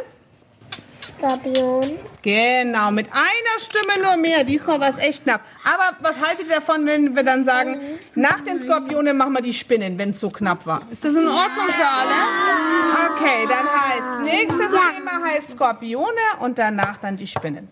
Skorpion. 1.18 1.84
Genau, 2.22 2.90
mit 2.90 3.08
einer 3.12 3.58
Stimme 3.58 4.02
nur 4.02 4.16
mehr. 4.16 4.44
Diesmal 4.44 4.80
war 4.80 4.88
es 4.88 4.98
echt 4.98 5.24
knapp. 5.24 5.42
Aber 5.64 5.96
was 6.00 6.20
haltet 6.20 6.48
ihr 6.48 6.56
davon, 6.56 6.86
wenn 6.86 7.14
wir 7.14 7.22
dann 7.22 7.44
sagen, 7.44 7.80
nach 8.14 8.40
den 8.40 8.58
Skorpionen 8.58 9.16
machen 9.16 9.32
wir 9.32 9.42
die 9.42 9.52
Spinnen, 9.52 9.98
wenn 9.98 10.10
es 10.10 10.20
so 10.20 10.30
knapp 10.30 10.66
war? 10.66 10.82
Ist 10.90 11.04
das 11.04 11.14
in 11.14 11.26
Ordnung 11.26 11.66
für 11.68 11.86
alle? 11.86 13.14
Okay, 13.14 13.46
dann 13.48 13.66
heißt, 13.66 14.20
nächstes 14.24 14.72
Thema 14.72 15.24
heißt 15.24 15.50
Skorpione 15.52 16.06
und 16.40 16.58
danach 16.58 16.98
dann 16.98 17.16
die 17.16 17.26
Spinnen. 17.26 17.68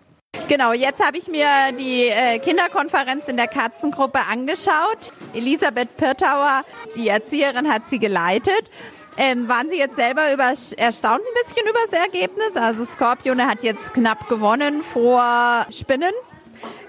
Genau, 0.49 0.73
jetzt 0.73 1.04
habe 1.04 1.16
ich 1.16 1.28
mir 1.28 1.47
die 1.78 2.09
äh, 2.09 2.40
Kinderkonferenz 2.40 3.28
in 3.28 3.37
der 3.37 3.47
Katzengruppe 3.47 4.18
angeschaut. 4.28 5.12
Elisabeth 5.32 5.97
Pirtauer, 5.97 6.62
die 6.97 7.09
Erzieherin, 7.09 7.73
hat 7.73 7.87
sie 7.87 8.00
geleitet. 8.00 8.68
Ähm, 9.17 9.49
waren 9.49 9.69
Sie 9.69 9.76
jetzt 9.76 9.97
selber 9.97 10.33
über, 10.33 10.52
erstaunt 10.76 11.21
ein 11.21 11.45
bisschen 11.45 11.69
über 11.69 11.79
das 11.85 11.93
Ergebnis? 11.93 12.57
Also 12.57 12.85
Skorpione 12.85 13.47
hat 13.47 13.62
jetzt 13.62 13.93
knapp 13.93 14.29
gewonnen 14.29 14.83
vor 14.83 15.67
Spinnen. 15.71 16.12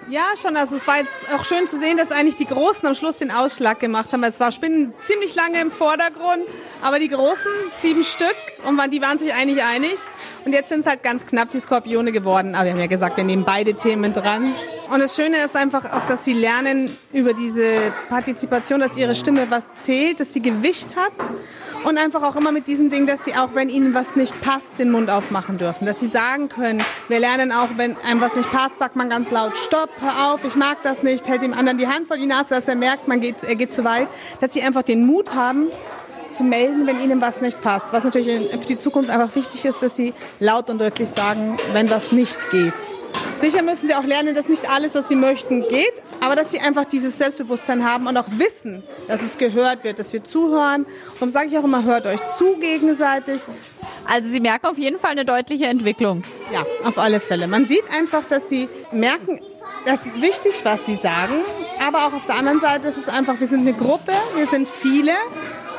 Ja, 0.09 0.33
schon. 0.35 0.57
Also 0.57 0.75
es 0.75 0.87
war 0.87 0.97
jetzt 0.97 1.25
auch 1.33 1.45
schön 1.45 1.67
zu 1.67 1.79
sehen, 1.79 1.95
dass 1.95 2.11
eigentlich 2.11 2.35
die 2.35 2.45
Großen 2.45 2.85
am 2.85 2.95
Schluss 2.95 3.17
den 3.17 3.31
Ausschlag 3.31 3.79
gemacht 3.79 4.11
haben. 4.11 4.23
Es 4.23 4.41
war 4.41 4.51
Spinnen 4.51 4.93
ziemlich 5.03 5.35
lange 5.35 5.61
im 5.61 5.71
Vordergrund, 5.71 6.43
aber 6.81 6.99
die 6.99 7.07
Großen, 7.07 7.51
sieben 7.77 8.03
Stück, 8.03 8.35
und 8.67 8.77
die 8.91 9.01
waren 9.01 9.19
sich 9.19 9.33
eigentlich 9.33 9.63
einig. 9.63 9.97
Und 10.43 10.51
jetzt 10.51 10.67
sind 10.67 10.81
es 10.81 10.87
halt 10.87 11.01
ganz 11.01 11.27
knapp 11.27 11.51
die 11.51 11.59
Skorpione 11.59 12.11
geworden. 12.11 12.55
Aber 12.55 12.65
wir 12.65 12.71
haben 12.73 12.79
ja 12.79 12.87
gesagt, 12.87 13.15
wir 13.15 13.23
nehmen 13.23 13.45
beide 13.45 13.73
Themen 13.73 14.11
dran. 14.11 14.53
Und 14.91 14.99
das 14.99 15.15
Schöne 15.15 15.37
ist 15.45 15.55
einfach 15.55 15.85
auch, 15.85 16.05
dass 16.07 16.25
sie 16.25 16.33
lernen 16.33 16.97
über 17.13 17.33
diese 17.33 17.93
Partizipation, 18.09 18.81
dass 18.81 18.97
ihre 18.97 19.15
Stimme 19.15 19.49
was 19.49 19.73
zählt, 19.75 20.19
dass 20.19 20.33
sie 20.33 20.41
Gewicht 20.41 20.97
hat. 20.97 21.13
Und 21.83 21.97
einfach 21.97 22.21
auch 22.21 22.35
immer 22.35 22.51
mit 22.51 22.67
diesem 22.67 22.89
Ding, 22.89 23.07
dass 23.07 23.25
sie 23.25 23.33
auch, 23.33 23.55
wenn 23.55 23.67
ihnen 23.67 23.95
was 23.95 24.15
nicht 24.15 24.39
passt, 24.41 24.77
den 24.77 24.91
Mund 24.91 25.09
aufmachen 25.09 25.57
dürfen. 25.57 25.87
Dass 25.87 25.99
sie 25.99 26.05
sagen 26.05 26.47
können, 26.47 26.83
wir 27.07 27.19
lernen 27.19 27.51
auch, 27.51 27.69
wenn 27.75 27.97
einem 27.97 28.21
was 28.21 28.35
nicht 28.35 28.51
passt, 28.51 28.77
sagt 28.77 28.95
man 28.95 29.09
ganz 29.09 29.31
laut, 29.31 29.57
stopp, 29.57 29.89
hör 29.99 30.31
auf, 30.31 30.45
ich 30.45 30.55
mag 30.55 30.77
das 30.83 31.01
nicht, 31.01 31.27
hält 31.27 31.41
dem 31.41 31.53
anderen 31.53 31.79
die 31.79 31.87
Hand 31.87 32.07
vor 32.07 32.17
die 32.17 32.27
Nase, 32.27 32.53
dass 32.53 32.67
er 32.67 32.75
merkt, 32.75 33.07
man 33.07 33.19
geht, 33.19 33.43
er 33.43 33.55
geht 33.55 33.71
zu 33.71 33.83
weit. 33.83 34.07
Dass 34.39 34.53
sie 34.53 34.61
einfach 34.61 34.83
den 34.83 35.07
Mut 35.07 35.33
haben, 35.33 35.69
zu 36.31 36.43
melden, 36.43 36.87
wenn 36.87 36.99
ihnen 36.99 37.21
was 37.21 37.41
nicht 37.41 37.61
passt. 37.61 37.93
Was 37.93 38.03
natürlich 38.03 38.49
für 38.49 38.57
die 38.57 38.79
Zukunft 38.79 39.09
einfach 39.09 39.35
wichtig 39.35 39.65
ist, 39.65 39.83
dass 39.83 39.95
sie 39.95 40.13
laut 40.39 40.69
und 40.69 40.79
deutlich 40.79 41.09
sagen, 41.09 41.57
wenn 41.73 41.89
was 41.89 42.11
nicht 42.11 42.49
geht. 42.51 42.73
Sicher 43.35 43.63
müssen 43.63 43.87
sie 43.87 43.95
auch 43.95 44.03
lernen, 44.03 44.35
dass 44.35 44.47
nicht 44.47 44.69
alles, 44.69 44.93
was 44.93 45.07
sie 45.07 45.15
möchten, 45.15 45.61
geht, 45.61 45.93
aber 46.19 46.35
dass 46.35 46.51
sie 46.51 46.59
einfach 46.59 46.85
dieses 46.85 47.17
Selbstbewusstsein 47.17 47.83
haben 47.83 48.05
und 48.05 48.15
auch 48.15 48.27
wissen, 48.37 48.83
dass 49.07 49.23
es 49.23 49.37
gehört 49.37 49.83
wird, 49.83 49.97
dass 49.97 50.13
wir 50.13 50.23
zuhören. 50.23 50.85
Darum 51.15 51.31
sage 51.31 51.47
ich 51.47 51.57
auch 51.57 51.63
immer, 51.63 51.83
hört 51.83 52.05
euch 52.05 52.23
zu 52.37 52.57
gegenseitig. 52.59 53.41
Also 54.05 54.29
Sie 54.29 54.39
merken 54.39 54.67
auf 54.67 54.77
jeden 54.77 54.99
Fall 54.99 55.11
eine 55.11 55.25
deutliche 55.25 55.65
Entwicklung. 55.65 56.23
Ja, 56.53 56.63
auf 56.85 56.97
alle 56.97 57.19
Fälle. 57.19 57.47
Man 57.47 57.65
sieht 57.65 57.83
einfach, 57.91 58.25
dass 58.25 58.49
sie 58.49 58.69
merken, 58.91 59.39
das 59.85 60.05
ist 60.05 60.21
wichtig, 60.21 60.63
was 60.63 60.85
sie 60.85 60.95
sagen, 60.95 61.33
aber 61.83 62.05
auch 62.05 62.13
auf 62.13 62.25
der 62.27 62.35
anderen 62.35 62.59
Seite 62.59 62.87
ist 62.87 62.97
es 62.97 63.09
einfach, 63.09 63.39
wir 63.39 63.47
sind 63.47 63.61
eine 63.61 63.73
Gruppe, 63.73 64.13
wir 64.35 64.45
sind 64.45 64.67
viele 64.69 65.13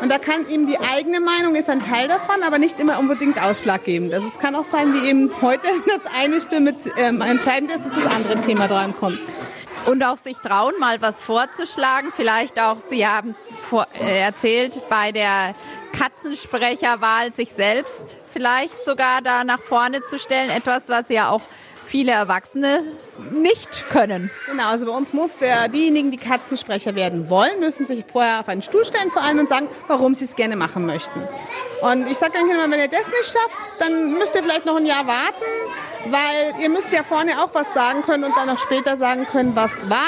und 0.03 0.09
da 0.09 0.19
kann 0.19 0.49
eben 0.51 0.67
die 0.67 0.81
eigene 0.81 1.21
Meinung 1.21 1.55
ist 1.55 1.71
ein 1.71 1.79
Teil 1.79 2.09
davon, 2.09 2.43
aber 2.43 2.59
nicht 2.59 2.81
immer 2.81 2.99
unbedingt 2.99 3.41
ausschlaggebend. 3.41 4.13
Also 4.13 4.27
es 4.27 4.41
kann 4.41 4.57
auch 4.57 4.65
sein, 4.65 4.93
wie 4.95 5.09
eben 5.09 5.31
heute, 5.41 5.69
dass 5.87 6.13
eine 6.13 6.41
Stimme 6.41 6.75
ähm, 6.97 7.21
entscheidend 7.21 7.71
ist, 7.71 7.85
dass 7.87 7.95
das 7.95 8.13
andere 8.13 8.41
Thema 8.41 8.67
drankommt. 8.67 9.21
Und 9.87 10.03
auch 10.03 10.19
sich 10.19 10.37
trauen, 10.39 10.75
mal 10.81 11.01
was 11.01 11.21
vorzuschlagen. 11.21 12.13
Vielleicht 12.17 12.61
auch, 12.61 12.79
Sie 12.79 13.07
haben 13.07 13.31
es 13.31 13.53
äh, 14.01 14.21
erzählt, 14.23 14.81
bei 14.89 15.13
der 15.13 15.55
Katzensprecherwahl 15.97 17.33
sich 17.33 17.53
selbst 17.53 18.19
vielleicht 18.33 18.83
sogar 18.85 19.23
da 19.23 19.45
nach 19.45 19.61
vorne 19.61 20.03
zu 20.03 20.19
stellen. 20.19 20.51
Etwas, 20.51 20.85
was 20.89 21.11
ja 21.11 21.31
auch 21.31 21.43
viele 21.93 22.13
Erwachsene 22.13 22.85
nicht 23.33 23.91
können. 23.91 24.31
Genau, 24.47 24.69
also 24.69 24.87
bei 24.87 24.93
uns 24.93 25.13
muss 25.13 25.37
der, 25.37 25.69
diejenigen, 25.69 26.11
die 26.11 26.17
Katzensprecher 26.17 26.95
werden 26.95 27.29
wollen, 27.29 27.61
müssen 27.61 27.85
sich 27.85 28.03
vorher 28.11 28.41
auf 28.41 28.49
einen 28.49 28.63
Stuhl 28.63 28.83
stellen 28.87 29.11
vor 29.11 29.21
allem 29.21 29.41
und 29.41 29.49
sagen, 29.51 29.69
warum 29.89 30.15
sie 30.15 30.25
es 30.25 30.35
gerne 30.35 30.57
machen 30.57 30.87
möchten. 30.87 31.21
Und 31.83 32.11
ich 32.11 32.17
sage 32.17 32.33
dann 32.33 32.49
immer, 32.49 32.71
wenn 32.71 32.81
ihr 32.81 32.89
das 32.89 33.11
nicht 33.11 33.27
schafft, 33.27 33.59
dann 33.79 34.15
müsst 34.15 34.35
ihr 34.35 34.43
vielleicht 34.43 34.65
noch 34.65 34.77
ein 34.77 34.87
Jahr 34.87 35.07
warten, 35.07 35.45
weil 36.07 36.55
ihr 36.63 36.71
müsst 36.71 36.93
ja 36.93 37.03
vorne 37.03 37.45
auch 37.45 37.51
was 37.53 37.75
sagen 37.75 38.01
können 38.01 38.25
und 38.25 38.35
dann 38.39 38.49
auch 38.49 38.59
später 38.59 38.97
sagen 38.97 39.27
können, 39.27 39.55
was 39.55 39.91
war 39.91 40.07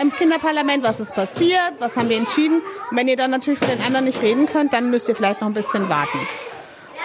im 0.00 0.12
Kinderparlament, 0.12 0.84
was 0.84 1.00
ist 1.00 1.16
passiert, 1.16 1.72
was 1.80 1.96
haben 1.96 2.10
wir 2.10 2.16
entschieden. 2.16 2.62
Und 2.92 2.96
wenn 2.96 3.08
ihr 3.08 3.16
dann 3.16 3.32
natürlich 3.32 3.58
für 3.58 3.66
den 3.66 3.84
anderen 3.84 4.04
nicht 4.04 4.22
reden 4.22 4.46
könnt, 4.46 4.72
dann 4.72 4.88
müsst 4.88 5.08
ihr 5.08 5.16
vielleicht 5.16 5.40
noch 5.40 5.48
ein 5.48 5.54
bisschen 5.54 5.88
warten. 5.88 6.20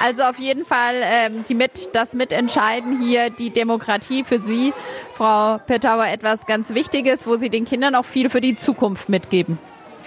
Also 0.01 0.23
auf 0.23 0.39
jeden 0.39 0.65
Fall 0.65 0.95
ähm, 1.03 1.43
die 1.47 1.55
mit, 1.55 1.89
das 1.93 2.13
Mitentscheiden 2.13 3.01
hier, 3.01 3.29
die 3.29 3.49
Demokratie 3.49 4.23
für 4.23 4.39
Sie, 4.39 4.73
Frau 5.15 5.57
Pettauer, 5.57 6.05
etwas 6.07 6.45
ganz 6.45 6.73
Wichtiges, 6.73 7.27
wo 7.27 7.35
Sie 7.35 7.49
den 7.49 7.65
Kindern 7.65 7.95
auch 7.95 8.05
viel 8.05 8.29
für 8.29 8.39
die 8.39 8.55
Zukunft 8.55 9.09
mitgeben. 9.09 9.57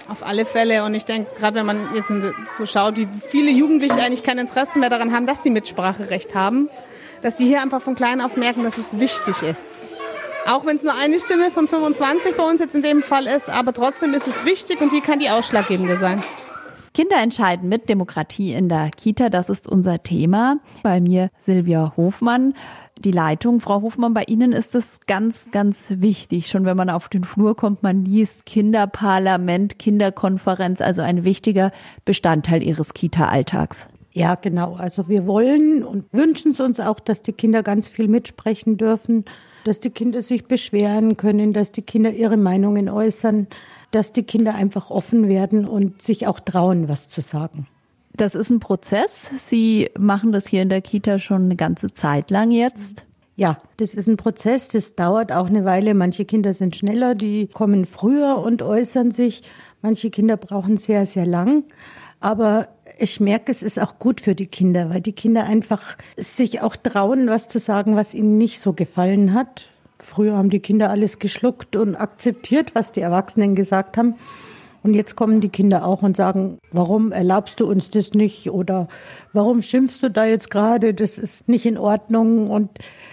Auf 0.09 0.25
alle 0.25 0.45
Fälle. 0.45 0.83
Und 0.83 0.95
ich 0.95 1.05
denke, 1.05 1.29
gerade 1.39 1.55
wenn 1.55 1.65
man 1.65 1.79
jetzt 1.95 2.11
so 2.57 2.65
schaut, 2.65 2.97
wie 2.97 3.07
viele 3.07 3.51
Jugendliche 3.51 4.01
eigentlich 4.01 4.23
kein 4.23 4.37
Interesse 4.37 4.79
mehr 4.79 4.89
daran 4.89 5.13
haben, 5.13 5.27
dass 5.27 5.43
sie 5.43 5.49
Mitspracherecht 5.49 6.35
haben, 6.35 6.69
dass 7.21 7.37
sie 7.37 7.45
hier 7.45 7.61
einfach 7.61 7.81
von 7.81 7.95
klein 7.95 8.19
auf 8.19 8.35
merken, 8.35 8.63
dass 8.63 8.77
es 8.77 8.99
wichtig 8.99 9.43
ist. 9.43 9.85
Auch 10.45 10.65
wenn 10.65 10.75
es 10.75 10.83
nur 10.83 10.93
eine 10.93 11.19
Stimme 11.19 11.51
von 11.51 11.67
25 11.67 12.35
bei 12.35 12.43
uns 12.43 12.59
jetzt 12.59 12.75
in 12.75 12.81
dem 12.81 13.01
Fall 13.01 13.27
ist, 13.27 13.49
aber 13.49 13.71
trotzdem 13.71 14.13
ist 14.13 14.27
es 14.27 14.43
wichtig 14.43 14.81
und 14.81 14.91
die 14.91 14.99
kann 14.99 15.19
die 15.19 15.29
ausschlaggebende 15.29 15.95
sein. 15.95 16.21
Kinder 16.93 17.17
entscheiden 17.21 17.69
mit 17.69 17.89
Demokratie 17.89 18.53
in 18.53 18.69
der 18.69 18.91
Kita, 18.91 19.29
das 19.29 19.49
ist 19.49 19.67
unser 19.67 20.03
Thema. 20.03 20.57
Bei 20.83 21.01
mir 21.01 21.29
Silvia 21.39 21.93
Hofmann, 21.97 22.53
die 22.99 23.11
Leitung. 23.11 23.61
Frau 23.61 23.81
Hofmann, 23.81 24.13
bei 24.13 24.23
Ihnen 24.27 24.51
ist 24.51 24.75
es 24.75 24.99
ganz, 25.07 25.47
ganz 25.51 25.87
wichtig. 25.89 26.47
Schon 26.47 26.65
wenn 26.65 26.77
man 26.77 26.91
auf 26.91 27.09
den 27.09 27.23
Flur 27.23 27.55
kommt, 27.55 27.81
man 27.81 28.05
liest 28.05 28.45
Kinderparlament, 28.45 29.79
Kinderkonferenz, 29.79 30.81
also 30.81 31.01
ein 31.01 31.23
wichtiger 31.23 31.71
Bestandteil 32.05 32.61
Ihres 32.61 32.93
Kita-Alltags. 32.93 33.87
Ja, 34.11 34.35
genau. 34.35 34.75
Also 34.75 35.09
wir 35.09 35.25
wollen 35.25 35.83
und 35.83 36.05
wünschen 36.13 36.51
es 36.51 36.59
uns 36.59 36.79
auch, 36.79 36.99
dass 36.99 37.23
die 37.23 37.33
Kinder 37.33 37.63
ganz 37.63 37.87
viel 37.87 38.07
mitsprechen 38.07 38.77
dürfen, 38.77 39.25
dass 39.63 39.79
die 39.79 39.89
Kinder 39.89 40.21
sich 40.21 40.45
beschweren 40.45 41.17
können, 41.17 41.53
dass 41.53 41.71
die 41.71 41.81
Kinder 41.81 42.11
ihre 42.11 42.37
Meinungen 42.37 42.89
äußern 42.89 43.47
dass 43.93 44.11
die 44.11 44.23
Kinder 44.23 44.55
einfach 44.55 44.89
offen 44.89 45.29
werden 45.29 45.65
und 45.65 46.01
sich 46.01 46.27
auch 46.27 46.39
trauen, 46.39 46.89
was 46.89 47.07
zu 47.07 47.21
sagen. 47.21 47.67
Das 48.15 48.35
ist 48.35 48.49
ein 48.49 48.59
Prozess. 48.59 49.29
Sie 49.37 49.89
machen 49.97 50.31
das 50.31 50.47
hier 50.47 50.61
in 50.61 50.69
der 50.69 50.81
Kita 50.81 51.19
schon 51.19 51.45
eine 51.45 51.55
ganze 51.55 51.93
Zeit 51.93 52.29
lang 52.31 52.51
jetzt. 52.51 53.05
Ja, 53.35 53.57
das 53.77 53.95
ist 53.95 54.07
ein 54.07 54.17
Prozess, 54.17 54.67
das 54.67 54.95
dauert 54.95 55.31
auch 55.31 55.47
eine 55.47 55.65
Weile. 55.65 55.93
Manche 55.93 56.25
Kinder 56.25 56.53
sind 56.53 56.75
schneller, 56.75 57.15
die 57.15 57.47
kommen 57.47 57.85
früher 57.85 58.37
und 58.37 58.61
äußern 58.61 59.11
sich. 59.11 59.41
Manche 59.81 60.11
Kinder 60.11 60.37
brauchen 60.37 60.77
sehr, 60.77 61.05
sehr 61.05 61.25
lang. 61.25 61.63
Aber 62.19 62.69
ich 62.99 63.19
merke, 63.19 63.51
es 63.51 63.63
ist 63.63 63.79
auch 63.79 63.99
gut 63.99 64.21
für 64.21 64.35
die 64.35 64.47
Kinder, 64.47 64.89
weil 64.91 65.01
die 65.01 65.13
Kinder 65.13 65.45
einfach 65.45 65.97
sich 66.15 66.61
auch 66.61 66.75
trauen, 66.75 67.27
was 67.27 67.47
zu 67.47 67.59
sagen, 67.59 67.95
was 67.95 68.13
ihnen 68.13 68.37
nicht 68.37 68.59
so 68.59 68.73
gefallen 68.73 69.33
hat. 69.33 69.72
Früher 70.03 70.35
haben 70.35 70.49
die 70.49 70.59
Kinder 70.59 70.89
alles 70.89 71.19
geschluckt 71.19 71.75
und 71.75 71.95
akzeptiert, 71.95 72.75
was 72.75 72.91
die 72.91 73.01
Erwachsenen 73.01 73.55
gesagt 73.55 73.97
haben. 73.97 74.15
Und 74.83 74.95
jetzt 74.95 75.15
kommen 75.15 75.39
die 75.39 75.49
Kinder 75.49 75.85
auch 75.87 76.01
und 76.01 76.17
sagen, 76.17 76.57
warum 76.71 77.13
erlaubst 77.13 77.61
du 77.61 77.65
uns 77.69 77.89
das 77.89 78.11
nicht? 78.11 78.51
Oder 78.51 78.89
warum 79.31 79.61
schimpfst 79.61 79.99
du 80.03 80.09
da 80.09 80.25
jetzt 80.25 80.51
gerade? 80.51 80.93
Das 80.93 81.17
ist 81.17 81.47
nicht 81.47 81.65
in 81.65 81.77
Ordnung. 81.77 82.49
Und 82.49 82.69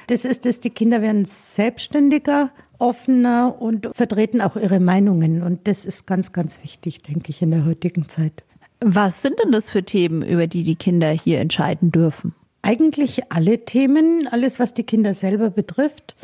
das 0.09 0.25
ist 0.25 0.47
es, 0.47 0.59
die 0.59 0.71
Kinder 0.71 1.01
werden 1.01 1.25
selbstständiger, 1.27 2.51
offener 2.79 3.55
und 3.61 3.89
vertreten 3.93 4.41
auch 4.41 4.57
ihre 4.57 4.81
Meinungen. 4.81 5.45
Und 5.45 5.69
das 5.69 5.85
ist 5.85 6.09
ganz, 6.09 6.33
ganz 6.33 6.61
wichtig, 6.65 7.03
denke 7.03 7.31
ich, 7.31 7.41
in 7.41 7.53
der 7.53 7.65
heutigen 7.65 8.09
Zeit. 8.09 8.45
Was 8.81 9.23
sind 9.23 9.39
denn 9.39 9.53
das 9.53 9.71
für 9.71 9.85
Themen, 9.85 10.23
über 10.23 10.49
die 10.49 10.65
die 10.65 10.77
Kinder 10.77 11.11
hier 11.11 11.39
entscheiden 11.39 11.93
dürfen? 11.93 12.35
Eigentlich 12.63 13.31
alle 13.31 13.65
Themen, 13.65 14.27
alles, 14.29 14.59
was 14.59 14.75
die 14.75 14.85
Kinder 14.85 15.15
selber 15.15 15.51
betrifft. 15.51 16.17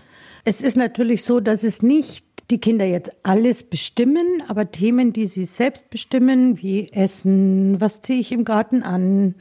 Es 0.48 0.62
ist 0.62 0.76
natürlich 0.76 1.24
so, 1.24 1.40
dass 1.40 1.64
es 1.64 1.82
nicht 1.82 2.24
die 2.52 2.58
Kinder 2.58 2.84
jetzt 2.84 3.10
alles 3.24 3.64
bestimmen, 3.64 4.44
aber 4.46 4.70
Themen, 4.70 5.12
die 5.12 5.26
sie 5.26 5.44
selbst 5.44 5.90
bestimmen, 5.90 6.62
wie 6.62 6.88
Essen, 6.92 7.80
was 7.80 8.00
ziehe 8.00 8.20
ich 8.20 8.30
im 8.30 8.44
Garten 8.44 8.84
an, 8.84 9.34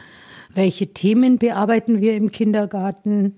welche 0.52 0.88
Themen 0.88 1.38
bearbeiten 1.38 2.02
wir 2.02 2.16
im 2.16 2.32
Kindergarten, 2.32 3.36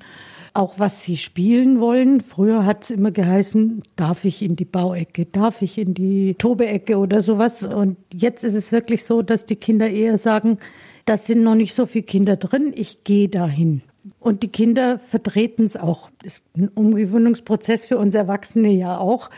auch 0.53 0.79
was 0.79 1.03
sie 1.03 1.17
spielen 1.17 1.81
wollen. 1.81 2.21
Früher 2.21 2.65
hat 2.65 2.85
es 2.85 2.91
immer 2.91 3.11
geheißen, 3.11 3.83
darf 3.97 4.23
ich 4.23 4.41
in 4.41 4.55
die 4.55 4.63
Bauecke, 4.63 5.25
darf 5.25 5.61
ich 5.61 5.77
in 5.77 5.93
die 5.93 6.35
Tobeecke 6.35 6.97
oder 6.97 7.21
sowas. 7.21 7.63
Und 7.63 7.97
jetzt 8.13 8.45
ist 8.45 8.55
es 8.55 8.71
wirklich 8.71 9.03
so, 9.03 9.21
dass 9.21 9.43
die 9.43 9.57
Kinder 9.57 9.89
eher 9.89 10.17
sagen, 10.17 10.55
da 11.03 11.17
sind 11.17 11.43
noch 11.43 11.55
nicht 11.55 11.75
so 11.75 11.85
viele 11.85 12.05
Kinder 12.05 12.37
drin, 12.37 12.71
ich 12.73 13.03
gehe 13.03 13.27
dahin 13.27 13.81
Und 14.19 14.43
die 14.43 14.47
Kinder 14.47 14.99
vertreten 14.99 15.65
es 15.65 15.77
auch. 15.77 16.09
Das 16.23 16.35
ist 16.35 16.45
ein 16.55 16.69
Umgewöhnungsprozess 16.69 17.85
für 17.87 17.97
uns 17.97 18.15
Erwachsene 18.15 18.71
ja 18.71 18.97
auch. 18.97 19.29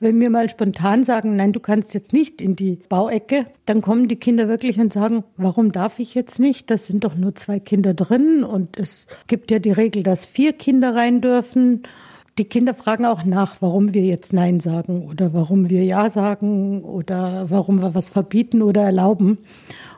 Wenn 0.00 0.20
wir 0.20 0.30
mal 0.30 0.48
spontan 0.48 1.04
sagen, 1.04 1.36
nein, 1.36 1.52
du 1.52 1.60
kannst 1.60 1.94
jetzt 1.94 2.12
nicht 2.12 2.40
in 2.40 2.56
die 2.56 2.78
Bauecke, 2.88 3.46
dann 3.64 3.82
kommen 3.82 4.08
die 4.08 4.16
Kinder 4.16 4.48
wirklich 4.48 4.78
und 4.78 4.92
sagen, 4.92 5.24
warum 5.36 5.72
darf 5.72 5.98
ich 5.98 6.14
jetzt 6.14 6.38
nicht? 6.38 6.70
Das 6.70 6.86
sind 6.86 7.04
doch 7.04 7.14
nur 7.14 7.34
zwei 7.34 7.60
Kinder 7.60 7.94
drin 7.94 8.44
und 8.44 8.78
es 8.78 9.06
gibt 9.26 9.50
ja 9.50 9.58
die 9.58 9.72
Regel, 9.72 10.02
dass 10.02 10.26
vier 10.26 10.52
Kinder 10.52 10.94
rein 10.94 11.20
dürfen. 11.20 11.82
Die 12.38 12.44
Kinder 12.44 12.74
fragen 12.74 13.06
auch 13.06 13.24
nach, 13.24 13.56
warum 13.60 13.94
wir 13.94 14.02
jetzt 14.02 14.34
Nein 14.34 14.60
sagen 14.60 15.06
oder 15.08 15.32
warum 15.32 15.70
wir 15.70 15.84
Ja 15.84 16.10
sagen 16.10 16.84
oder 16.84 17.46
warum 17.48 17.80
wir 17.80 17.94
was 17.94 18.10
verbieten 18.10 18.60
oder 18.60 18.82
erlauben. 18.82 19.38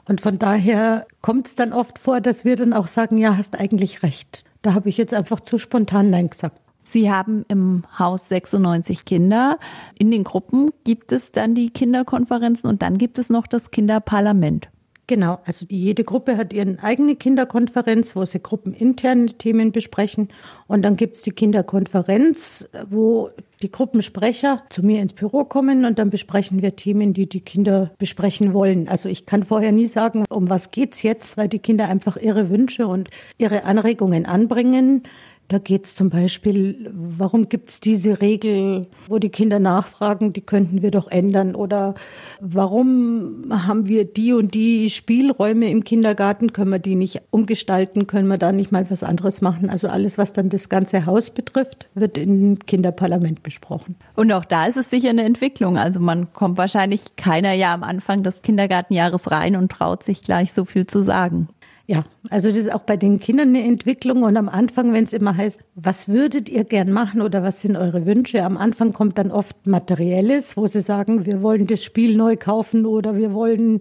Und 0.08 0.22
von 0.22 0.38
daher 0.38 1.06
kommt 1.20 1.46
es 1.46 1.54
dann 1.54 1.72
oft 1.72 1.98
vor, 1.98 2.20
dass 2.20 2.44
wir 2.44 2.56
dann 2.56 2.72
auch 2.72 2.86
sagen, 2.86 3.18
ja, 3.18 3.36
hast 3.36 3.60
eigentlich 3.60 4.02
recht. 4.02 4.44
Da 4.62 4.74
habe 4.74 4.88
ich 4.88 4.96
jetzt 4.96 5.14
einfach 5.14 5.40
zu 5.40 5.58
spontan 5.58 6.10
Nein 6.10 6.30
gesagt. 6.30 6.60
Sie 6.82 7.10
haben 7.12 7.44
im 7.48 7.84
Haus 7.98 8.28
96 8.30 9.04
Kinder. 9.04 9.58
In 9.98 10.10
den 10.10 10.24
Gruppen 10.24 10.70
gibt 10.84 11.12
es 11.12 11.32
dann 11.32 11.54
die 11.54 11.68
Kinderkonferenzen 11.68 12.70
und 12.70 12.80
dann 12.80 12.96
gibt 12.96 13.18
es 13.18 13.28
noch 13.28 13.46
das 13.46 13.70
Kinderparlament. 13.70 14.70
Genau, 15.06 15.38
also 15.44 15.66
jede 15.68 16.04
Gruppe 16.04 16.36
hat 16.36 16.52
ihre 16.52 16.76
eigene 16.82 17.16
Kinderkonferenz, 17.16 18.16
wo 18.16 18.24
sie 18.24 18.40
gruppeninterne 18.40 19.26
Themen 19.26 19.72
besprechen. 19.72 20.28
Und 20.66 20.82
dann 20.82 20.96
gibt's 20.96 21.22
die 21.22 21.32
Kinderkonferenz, 21.32 22.68
wo 22.88 23.30
die 23.62 23.70
Gruppensprecher 23.70 24.62
zu 24.70 24.84
mir 24.84 25.00
ins 25.00 25.12
Büro 25.12 25.44
kommen 25.44 25.84
und 25.84 25.98
dann 25.98 26.10
besprechen 26.10 26.62
wir 26.62 26.76
Themen, 26.76 27.12
die 27.12 27.28
die 27.28 27.40
Kinder 27.40 27.90
besprechen 27.98 28.54
wollen. 28.54 28.88
Also 28.88 29.08
ich 29.08 29.26
kann 29.26 29.42
vorher 29.42 29.72
nie 29.72 29.86
sagen, 29.86 30.24
um 30.30 30.48
was 30.48 30.70
geht's 30.70 31.02
jetzt, 31.02 31.36
weil 31.36 31.48
die 31.48 31.58
Kinder 31.58 31.88
einfach 31.88 32.16
ihre 32.16 32.50
Wünsche 32.50 32.86
und 32.86 33.10
ihre 33.36 33.64
Anregungen 33.64 34.26
anbringen. 34.26 35.02
Da 35.48 35.56
geht 35.56 35.86
es 35.86 35.94
zum 35.94 36.10
Beispiel, 36.10 36.90
warum 36.92 37.48
gibt 37.48 37.70
es 37.70 37.80
diese 37.80 38.20
Regel, 38.20 38.86
wo 39.06 39.18
die 39.18 39.30
Kinder 39.30 39.58
nachfragen, 39.58 40.34
die 40.34 40.42
könnten 40.42 40.82
wir 40.82 40.90
doch 40.90 41.08
ändern? 41.08 41.54
Oder 41.54 41.94
warum 42.38 43.46
haben 43.50 43.88
wir 43.88 44.04
die 44.04 44.34
und 44.34 44.52
die 44.52 44.90
Spielräume 44.90 45.70
im 45.70 45.84
Kindergarten, 45.84 46.52
können 46.52 46.70
wir 46.70 46.78
die 46.78 46.96
nicht 46.96 47.22
umgestalten, 47.30 48.06
können 48.06 48.28
wir 48.28 48.36
da 48.36 48.52
nicht 48.52 48.72
mal 48.72 48.90
was 48.90 49.02
anderes 49.02 49.40
machen? 49.40 49.70
Also 49.70 49.88
alles, 49.88 50.18
was 50.18 50.34
dann 50.34 50.50
das 50.50 50.68
ganze 50.68 51.06
Haus 51.06 51.30
betrifft, 51.30 51.86
wird 51.94 52.18
im 52.18 52.58
Kinderparlament 52.58 53.42
besprochen. 53.42 53.96
Und 54.16 54.30
auch 54.32 54.44
da 54.44 54.66
ist 54.66 54.76
es 54.76 54.90
sicher 54.90 55.08
eine 55.08 55.24
Entwicklung. 55.24 55.78
Also 55.78 55.98
man 55.98 56.30
kommt 56.34 56.58
wahrscheinlich 56.58 57.16
keiner 57.16 57.54
ja 57.54 57.72
am 57.72 57.84
Anfang 57.84 58.22
des 58.22 58.42
Kindergartenjahres 58.42 59.30
rein 59.30 59.56
und 59.56 59.72
traut 59.72 60.02
sich 60.02 60.20
gleich 60.20 60.52
so 60.52 60.66
viel 60.66 60.86
zu 60.86 61.02
sagen. 61.02 61.48
Ja, 61.90 62.04
also 62.28 62.50
das 62.50 62.59
ist 62.59 62.75
auch 62.75 62.83
bei 62.83 62.99
den 62.99 63.18
Kindern 63.18 63.49
eine 63.49 63.64
Entwicklung. 63.64 64.23
Und 64.23 64.37
am 64.37 64.50
Anfang, 64.50 64.92
wenn 64.92 65.04
es 65.04 65.14
immer 65.14 65.35
heißt, 65.35 65.62
was 65.75 66.07
würdet 66.07 66.50
ihr 66.50 66.64
gern 66.64 66.92
machen 66.92 67.23
oder 67.23 67.42
was 67.42 67.62
sind 67.62 67.78
eure 67.78 68.04
Wünsche? 68.04 68.42
Am 68.42 68.59
Anfang 68.59 68.92
kommt 68.92 69.16
dann 69.16 69.30
oft 69.30 69.66
Materielles, 69.66 70.59
wo 70.59 70.66
sie 70.66 70.83
sagen, 70.83 71.25
wir 71.25 71.42
wollen 71.42 71.66
das 71.66 71.83
Spiel 71.83 72.14
neu 72.14 72.37
kaufen 72.37 72.85
oder 72.85 73.16
wir 73.16 73.33
wollen 73.33 73.80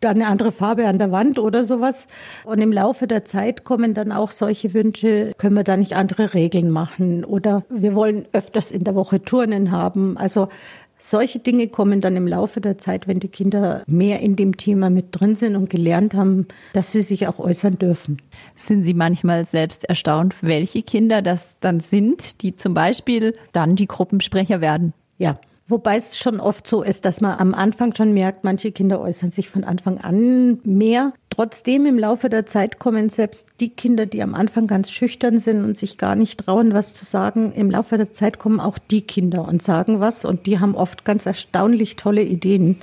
da 0.00 0.08
eine 0.08 0.28
andere 0.28 0.50
Farbe 0.50 0.86
an 0.86 0.98
der 0.98 1.12
Wand 1.12 1.38
oder 1.38 1.66
sowas. 1.66 2.08
Und 2.46 2.60
im 2.60 2.72
Laufe 2.72 3.06
der 3.06 3.26
Zeit 3.26 3.64
kommen 3.64 3.92
dann 3.92 4.12
auch 4.12 4.30
solche 4.30 4.72
Wünsche, 4.72 5.32
können 5.36 5.54
wir 5.54 5.62
da 5.62 5.76
nicht 5.76 5.92
andere 5.92 6.32
Regeln 6.32 6.70
machen 6.70 7.22
oder 7.22 7.64
wir 7.68 7.94
wollen 7.94 8.24
öfters 8.32 8.70
in 8.70 8.84
der 8.84 8.94
Woche 8.94 9.20
Turnen 9.20 9.72
haben. 9.72 10.16
Also 10.16 10.48
solche 11.02 11.40
Dinge 11.40 11.68
kommen 11.68 12.00
dann 12.00 12.16
im 12.16 12.28
Laufe 12.28 12.60
der 12.60 12.78
Zeit, 12.78 13.08
wenn 13.08 13.18
die 13.18 13.28
Kinder 13.28 13.82
mehr 13.86 14.20
in 14.20 14.36
dem 14.36 14.56
Thema 14.56 14.88
mit 14.88 15.06
drin 15.10 15.34
sind 15.34 15.56
und 15.56 15.68
gelernt 15.68 16.14
haben, 16.14 16.46
dass 16.72 16.92
sie 16.92 17.02
sich 17.02 17.26
auch 17.26 17.38
äußern 17.38 17.78
dürfen. 17.78 18.22
Sind 18.56 18.84
Sie 18.84 18.94
manchmal 18.94 19.44
selbst 19.44 19.84
erstaunt, 19.88 20.34
welche 20.42 20.82
Kinder 20.82 21.20
das 21.20 21.56
dann 21.60 21.80
sind, 21.80 22.42
die 22.42 22.56
zum 22.56 22.74
Beispiel 22.74 23.34
dann 23.52 23.76
die 23.76 23.86
Gruppensprecher 23.86 24.60
werden? 24.60 24.92
Ja, 25.18 25.38
Wobei 25.68 25.96
es 25.96 26.18
schon 26.18 26.38
oft 26.40 26.66
so 26.66 26.82
ist, 26.82 27.06
dass 27.06 27.20
man 27.20 27.38
am 27.38 27.54
Anfang 27.54 27.94
schon 27.94 28.12
merkt, 28.12 28.44
manche 28.44 28.72
Kinder 28.72 29.00
äußern 29.00 29.30
sich 29.30 29.48
von 29.48 29.64
Anfang 29.64 29.96
an 29.96 30.60
mehr. 30.64 31.14
Trotzdem 31.34 31.86
im 31.86 31.98
Laufe 31.98 32.28
der 32.28 32.44
Zeit 32.44 32.78
kommen 32.78 33.08
selbst 33.08 33.46
die 33.58 33.70
Kinder, 33.70 34.04
die 34.04 34.22
am 34.22 34.34
Anfang 34.34 34.66
ganz 34.66 34.90
schüchtern 34.90 35.38
sind 35.38 35.64
und 35.64 35.78
sich 35.78 35.96
gar 35.96 36.14
nicht 36.14 36.40
trauen, 36.40 36.74
was 36.74 36.92
zu 36.92 37.06
sagen, 37.06 37.52
im 37.52 37.70
Laufe 37.70 37.96
der 37.96 38.12
Zeit 38.12 38.38
kommen 38.38 38.60
auch 38.60 38.76
die 38.76 39.00
Kinder 39.00 39.48
und 39.48 39.62
sagen 39.62 39.98
was 39.98 40.26
und 40.26 40.44
die 40.44 40.60
haben 40.60 40.74
oft 40.74 41.06
ganz 41.06 41.24
erstaunlich 41.24 41.96
tolle 41.96 42.22
Ideen, 42.22 42.80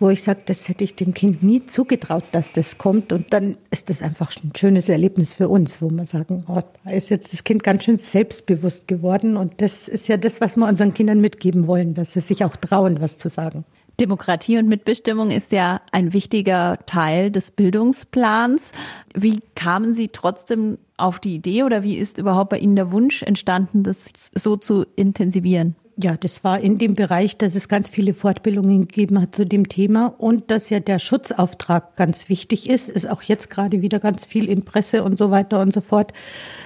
wo 0.00 0.10
ich 0.10 0.24
sage, 0.24 0.40
das 0.46 0.68
hätte 0.68 0.82
ich 0.82 0.96
dem 0.96 1.14
Kind 1.14 1.44
nie 1.44 1.64
zugetraut, 1.66 2.24
dass 2.32 2.50
das 2.50 2.76
kommt 2.76 3.12
und 3.12 3.32
dann 3.32 3.56
ist 3.70 3.88
das 3.88 4.02
einfach 4.02 4.32
ein 4.42 4.50
schönes 4.56 4.88
Erlebnis 4.88 5.32
für 5.32 5.48
uns, 5.48 5.80
wo 5.80 5.88
wir 5.88 6.04
sagen, 6.04 6.42
oh, 6.48 6.62
da 6.82 6.90
ist 6.90 7.08
jetzt 7.08 7.32
das 7.32 7.44
Kind 7.44 7.62
ganz 7.62 7.84
schön 7.84 7.98
selbstbewusst 7.98 8.88
geworden 8.88 9.36
und 9.36 9.60
das 9.60 9.86
ist 9.86 10.08
ja 10.08 10.16
das, 10.16 10.40
was 10.40 10.56
wir 10.56 10.66
unseren 10.66 10.92
Kindern 10.92 11.20
mitgeben 11.20 11.68
wollen, 11.68 11.94
dass 11.94 12.14
sie 12.14 12.20
sich 12.20 12.44
auch 12.44 12.56
trauen, 12.56 13.00
was 13.00 13.16
zu 13.16 13.28
sagen. 13.28 13.64
Demokratie 14.02 14.58
und 14.58 14.68
Mitbestimmung 14.68 15.30
ist 15.30 15.52
ja 15.52 15.80
ein 15.92 16.12
wichtiger 16.12 16.80
Teil 16.86 17.30
des 17.30 17.52
Bildungsplans. 17.52 18.72
Wie 19.14 19.40
kamen 19.54 19.94
Sie 19.94 20.08
trotzdem 20.08 20.78
auf 20.96 21.20
die 21.20 21.36
Idee 21.36 21.62
oder 21.62 21.84
wie 21.84 21.96
ist 21.96 22.18
überhaupt 22.18 22.50
bei 22.50 22.58
Ihnen 22.58 22.74
der 22.74 22.90
Wunsch 22.90 23.22
entstanden, 23.22 23.84
das 23.84 24.06
so 24.34 24.56
zu 24.56 24.84
intensivieren? 24.96 25.76
Ja, 26.02 26.16
das 26.16 26.42
war 26.42 26.58
in 26.58 26.78
dem 26.78 26.96
Bereich, 26.96 27.36
dass 27.38 27.54
es 27.54 27.68
ganz 27.68 27.88
viele 27.88 28.12
Fortbildungen 28.12 28.88
gegeben 28.88 29.20
hat 29.20 29.36
zu 29.36 29.46
dem 29.46 29.68
Thema 29.68 30.12
und 30.18 30.50
dass 30.50 30.68
ja 30.68 30.80
der 30.80 30.98
Schutzauftrag 30.98 31.94
ganz 31.94 32.28
wichtig 32.28 32.68
ist, 32.68 32.88
ist 32.88 33.08
auch 33.08 33.22
jetzt 33.22 33.50
gerade 33.50 33.82
wieder 33.82 34.00
ganz 34.00 34.26
viel 34.26 34.48
in 34.48 34.64
Presse 34.64 35.04
und 35.04 35.16
so 35.16 35.30
weiter 35.30 35.60
und 35.60 35.72
so 35.72 35.80
fort, 35.80 36.12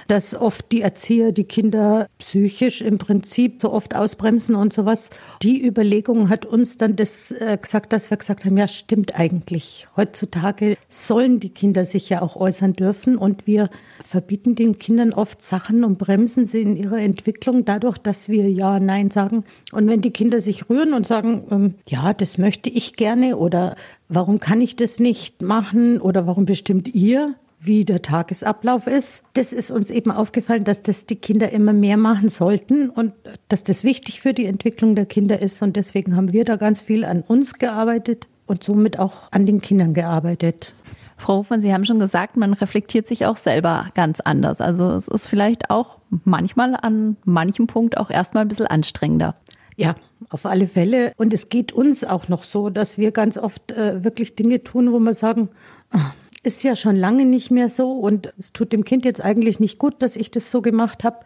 dass 0.07 0.33
oft 0.33 0.71
die 0.71 0.81
Erzieher 0.81 1.33
die 1.33 1.43
Kinder 1.43 2.07
psychisch 2.17 2.81
im 2.81 2.97
Prinzip 2.97 3.61
so 3.61 3.71
oft 3.71 3.95
ausbremsen 3.95 4.55
und 4.55 4.73
sowas. 4.73 5.11
Die 5.43 5.63
Überlegung 5.63 6.29
hat 6.29 6.47
uns 6.47 6.77
dann 6.77 6.95
das 6.95 7.29
äh, 7.29 7.59
gesagt, 7.61 7.93
dass 7.93 8.09
wir 8.09 8.17
gesagt 8.17 8.43
haben, 8.43 8.57
ja, 8.57 8.67
stimmt 8.67 9.19
eigentlich. 9.19 9.87
Heutzutage 9.95 10.77
sollen 10.87 11.39
die 11.39 11.49
Kinder 11.49 11.85
sich 11.85 12.09
ja 12.09 12.23
auch 12.23 12.37
äußern 12.37 12.73
dürfen 12.73 13.17
und 13.17 13.45
wir 13.45 13.69
verbieten 14.03 14.55
den 14.55 14.79
Kindern 14.79 15.13
oft 15.13 15.43
Sachen 15.43 15.83
und 15.83 15.99
bremsen 15.99 16.47
sie 16.47 16.61
in 16.61 16.75
ihrer 16.75 16.97
Entwicklung 16.97 17.65
dadurch, 17.65 17.99
dass 17.99 18.29
wir 18.29 18.49
ja, 18.49 18.79
nein 18.79 19.11
sagen. 19.11 19.26
Und 19.71 19.87
wenn 19.87 20.01
die 20.01 20.11
Kinder 20.11 20.41
sich 20.41 20.69
rühren 20.69 20.93
und 20.93 21.07
sagen, 21.07 21.43
ähm, 21.51 21.75
ja, 21.87 22.13
das 22.13 22.37
möchte 22.37 22.69
ich 22.69 22.95
gerne 22.95 23.37
oder 23.37 23.75
warum 24.09 24.39
kann 24.39 24.61
ich 24.61 24.75
das 24.75 24.99
nicht 24.99 25.41
machen 25.41 25.99
oder 26.01 26.27
warum 26.27 26.45
bestimmt 26.45 26.93
ihr, 26.93 27.35
wie 27.59 27.85
der 27.85 28.01
Tagesablauf 28.01 28.87
ist. 28.87 29.23
Das 29.33 29.53
ist 29.53 29.71
uns 29.71 29.89
eben 29.89 30.11
aufgefallen, 30.11 30.63
dass 30.63 30.81
das 30.81 31.05
die 31.05 31.15
Kinder 31.15 31.51
immer 31.51 31.73
mehr 31.73 31.97
machen 31.97 32.29
sollten 32.29 32.89
und 32.89 33.13
dass 33.49 33.63
das 33.63 33.83
wichtig 33.83 34.21
für 34.21 34.33
die 34.33 34.45
Entwicklung 34.45 34.95
der 34.95 35.05
Kinder 35.05 35.41
ist. 35.41 35.61
Und 35.61 35.75
deswegen 35.75 36.15
haben 36.15 36.33
wir 36.33 36.45
da 36.45 36.55
ganz 36.55 36.81
viel 36.81 37.03
an 37.03 37.21
uns 37.21 37.53
gearbeitet 37.53 38.27
und 38.45 38.63
somit 38.63 38.99
auch 38.99 39.31
an 39.31 39.45
den 39.45 39.61
Kindern 39.61 39.93
gearbeitet. 39.93 40.75
Frau 41.17 41.37
Hofmann, 41.37 41.61
Sie 41.61 41.73
haben 41.73 41.85
schon 41.85 41.99
gesagt, 41.99 42.37
man 42.37 42.53
reflektiert 42.53 43.07
sich 43.07 43.25
auch 43.25 43.37
selber 43.37 43.87
ganz 43.95 44.19
anders. 44.19 44.61
Also 44.61 44.91
es 44.91 45.07
ist 45.07 45.27
vielleicht 45.27 45.71
auch 45.71 45.96
manchmal 46.23 46.75
an 46.75 47.17
manchem 47.25 47.67
Punkt 47.67 47.97
auch 47.97 48.09
erstmal 48.09 48.45
ein 48.45 48.47
bisschen 48.47 48.67
anstrengender. 48.67 49.35
Ja, 49.75 49.95
auf 50.29 50.45
alle 50.45 50.67
Fälle. 50.67 51.13
Und 51.17 51.33
es 51.33 51.49
geht 51.49 51.71
uns 51.71 52.03
auch 52.03 52.27
noch 52.29 52.43
so, 52.43 52.69
dass 52.69 52.97
wir 52.97 53.11
ganz 53.11 53.37
oft 53.37 53.71
äh, 53.71 54.03
wirklich 54.03 54.35
Dinge 54.35 54.63
tun, 54.63 54.91
wo 54.91 54.99
wir 54.99 55.13
sagen, 55.13 55.49
ah, 55.91 56.13
ist 56.47 56.63
ja 56.63 56.77
schon 56.77 56.95
lange 56.95 57.25
nicht 57.25 57.51
mehr 57.51 57.67
so 57.67 57.91
und 57.91 58.33
es 58.39 58.53
tut 58.53 58.71
dem 58.71 58.85
Kind 58.85 59.03
jetzt 59.03 59.21
eigentlich 59.21 59.59
nicht 59.59 59.77
gut, 59.77 60.01
dass 60.01 60.15
ich 60.15 60.31
das 60.31 60.49
so 60.49 60.61
gemacht 60.61 61.03
habe. 61.03 61.17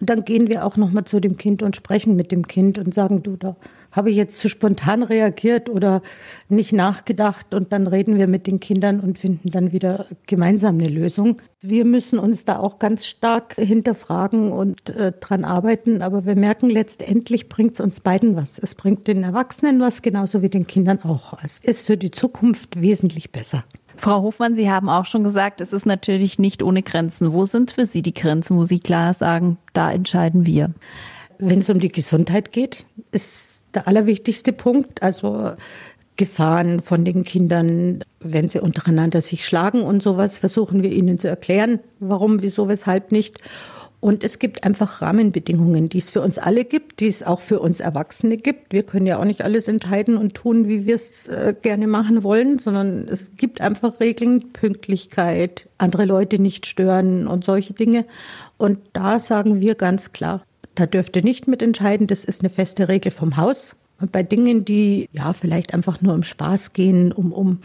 Und 0.00 0.08
dann 0.08 0.24
gehen 0.24 0.48
wir 0.48 0.64
auch 0.64 0.78
noch 0.78 0.90
mal 0.90 1.04
zu 1.04 1.20
dem 1.20 1.36
Kind 1.36 1.62
und 1.62 1.76
sprechen 1.76 2.16
mit 2.16 2.32
dem 2.32 2.48
Kind 2.48 2.78
und 2.78 2.94
sagen, 2.94 3.22
du, 3.22 3.36
da 3.36 3.56
habe 3.92 4.08
ich 4.08 4.16
jetzt 4.16 4.38
zu 4.38 4.48
spontan 4.48 5.02
reagiert 5.02 5.68
oder 5.68 6.00
nicht 6.48 6.72
nachgedacht 6.72 7.52
und 7.52 7.72
dann 7.72 7.86
reden 7.86 8.16
wir 8.16 8.26
mit 8.26 8.46
den 8.46 8.58
Kindern 8.58 9.00
und 9.00 9.18
finden 9.18 9.50
dann 9.50 9.72
wieder 9.72 10.06
gemeinsam 10.26 10.78
eine 10.78 10.88
Lösung. 10.88 11.42
Wir 11.60 11.84
müssen 11.84 12.18
uns 12.18 12.46
da 12.46 12.58
auch 12.58 12.78
ganz 12.78 13.04
stark 13.04 13.56
hinterfragen 13.56 14.50
und 14.50 14.88
äh, 14.90 15.12
dran 15.12 15.44
arbeiten, 15.44 16.00
aber 16.00 16.24
wir 16.24 16.36
merken 16.36 16.70
letztendlich 16.70 17.50
bringt 17.50 17.74
es 17.74 17.80
uns 17.80 18.00
beiden 18.00 18.34
was. 18.34 18.58
Es 18.58 18.74
bringt 18.74 19.06
den 19.08 19.24
Erwachsenen 19.24 19.80
was, 19.80 20.00
genauso 20.00 20.40
wie 20.40 20.48
den 20.48 20.66
Kindern 20.66 21.02
auch. 21.02 21.36
Es 21.44 21.58
ist 21.58 21.86
für 21.86 21.98
die 21.98 22.12
Zukunft 22.12 22.80
wesentlich 22.80 23.30
besser. 23.30 23.60
Frau 24.00 24.22
Hofmann, 24.22 24.54
Sie 24.54 24.70
haben 24.70 24.88
auch 24.88 25.04
schon 25.04 25.24
gesagt, 25.24 25.60
es 25.60 25.74
ist 25.74 25.84
natürlich 25.84 26.38
nicht 26.38 26.62
ohne 26.62 26.82
Grenzen. 26.82 27.34
Wo 27.34 27.44
sind 27.44 27.72
für 27.72 27.84
Sie 27.84 28.00
die 28.00 28.14
Grenzen, 28.14 28.56
wo 28.56 28.64
Sie 28.64 28.80
klar 28.80 29.12
sagen, 29.12 29.58
da 29.74 29.92
entscheiden 29.92 30.46
wir? 30.46 30.70
Wenn 31.38 31.58
es 31.58 31.68
um 31.68 31.80
die 31.80 31.92
Gesundheit 31.92 32.50
geht, 32.50 32.86
ist 33.12 33.64
der 33.74 33.86
allerwichtigste 33.86 34.54
Punkt. 34.54 35.02
Also 35.02 35.52
Gefahren 36.16 36.80
von 36.80 37.04
den 37.04 37.24
Kindern, 37.24 38.02
wenn 38.20 38.48
sie 38.48 38.60
untereinander 38.60 39.20
sich 39.20 39.44
schlagen 39.44 39.82
und 39.82 40.02
sowas, 40.02 40.38
versuchen 40.38 40.82
wir 40.82 40.92
ihnen 40.92 41.18
zu 41.18 41.28
erklären, 41.28 41.80
warum, 41.98 42.42
wieso, 42.42 42.68
weshalb 42.68 43.12
nicht. 43.12 43.38
Und 44.00 44.24
es 44.24 44.38
gibt 44.38 44.64
einfach 44.64 45.02
Rahmenbedingungen, 45.02 45.90
die 45.90 45.98
es 45.98 46.10
für 46.10 46.22
uns 46.22 46.38
alle 46.38 46.64
gibt, 46.64 47.00
die 47.00 47.06
es 47.06 47.22
auch 47.22 47.40
für 47.40 47.60
uns 47.60 47.80
Erwachsene 47.80 48.38
gibt. 48.38 48.72
Wir 48.72 48.82
können 48.82 49.06
ja 49.06 49.18
auch 49.18 49.24
nicht 49.24 49.42
alles 49.42 49.68
entscheiden 49.68 50.16
und 50.16 50.34
tun, 50.34 50.66
wie 50.68 50.86
wir 50.86 50.94
es 50.94 51.28
äh, 51.28 51.54
gerne 51.60 51.86
machen 51.86 52.22
wollen, 52.22 52.58
sondern 52.58 53.06
es 53.08 53.36
gibt 53.36 53.60
einfach 53.60 54.00
Regeln, 54.00 54.52
Pünktlichkeit, 54.54 55.68
andere 55.76 56.06
Leute 56.06 56.40
nicht 56.40 56.64
stören 56.64 57.26
und 57.26 57.44
solche 57.44 57.74
Dinge. 57.74 58.06
Und 58.56 58.78
da 58.94 59.20
sagen 59.20 59.60
wir 59.60 59.74
ganz 59.74 60.12
klar, 60.12 60.44
da 60.74 60.86
dürft 60.86 61.16
ihr 61.16 61.22
nicht 61.22 61.46
mitentscheiden, 61.46 62.06
das 62.06 62.24
ist 62.24 62.40
eine 62.40 62.48
feste 62.48 62.88
Regel 62.88 63.12
vom 63.12 63.36
Haus. 63.36 63.76
Und 64.00 64.12
bei 64.12 64.22
Dingen, 64.22 64.64
die 64.64 65.10
ja 65.12 65.34
vielleicht 65.34 65.74
einfach 65.74 66.00
nur 66.00 66.14
um 66.14 66.22
Spaß 66.22 66.72
gehen, 66.72 67.12
um, 67.12 67.32
um 67.32 67.58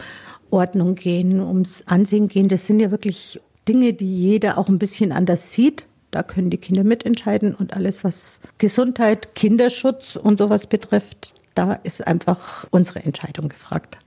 Ordnung 0.49 0.95
gehen, 0.95 1.39
ums 1.39 1.83
Ansehen 1.85 2.27
gehen, 2.27 2.49
das 2.49 2.67
sind 2.67 2.81
ja 2.81 2.91
wirklich 2.91 3.39
Dinge, 3.69 3.93
die 3.93 4.13
jeder 4.13 4.57
auch 4.57 4.67
ein 4.67 4.79
bisschen 4.79 5.13
anders 5.13 5.53
sieht. 5.53 5.85
Da 6.15 6.23
können 6.23 6.49
die 6.49 6.57
Kinder 6.57 6.85
mitentscheiden 6.85 7.53
und 7.53 7.73
alles, 7.73 8.05
was 8.05 8.39
Gesundheit, 8.57 9.35
Kinderschutz 9.35 10.15
und 10.15 10.37
sowas 10.37 10.65
betrifft, 10.65 11.33
da 11.55 11.73
ist 11.73 12.07
einfach 12.07 12.65
unsere 12.71 13.03
Entscheidung 13.03 13.49
gefragt. 13.49 13.97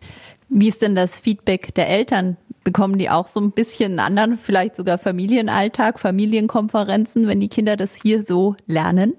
Wie 0.49 0.71
ist 0.71 0.81
denn 0.81 0.95
das 0.95 1.21
Feedback 1.21 1.75
der 1.75 1.87
Eltern? 1.91 2.39
Bekommen 2.65 2.97
die 2.97 3.11
auch 3.11 3.29
so 3.29 3.41
ein 3.41 3.51
bisschen 3.51 3.91
einen 3.91 4.01
anderen, 4.01 4.39
vielleicht 4.39 4.77
sogar 4.77 4.97
Familienalltag, 4.97 6.01
Familienkonferenzen, 6.01 7.29
wenn 7.29 7.41
die 7.41 7.51
Kinder 7.51 7.77
das 7.77 7.95
hier 7.95 8.23
so 8.23 8.57
lernen? 8.67 9.13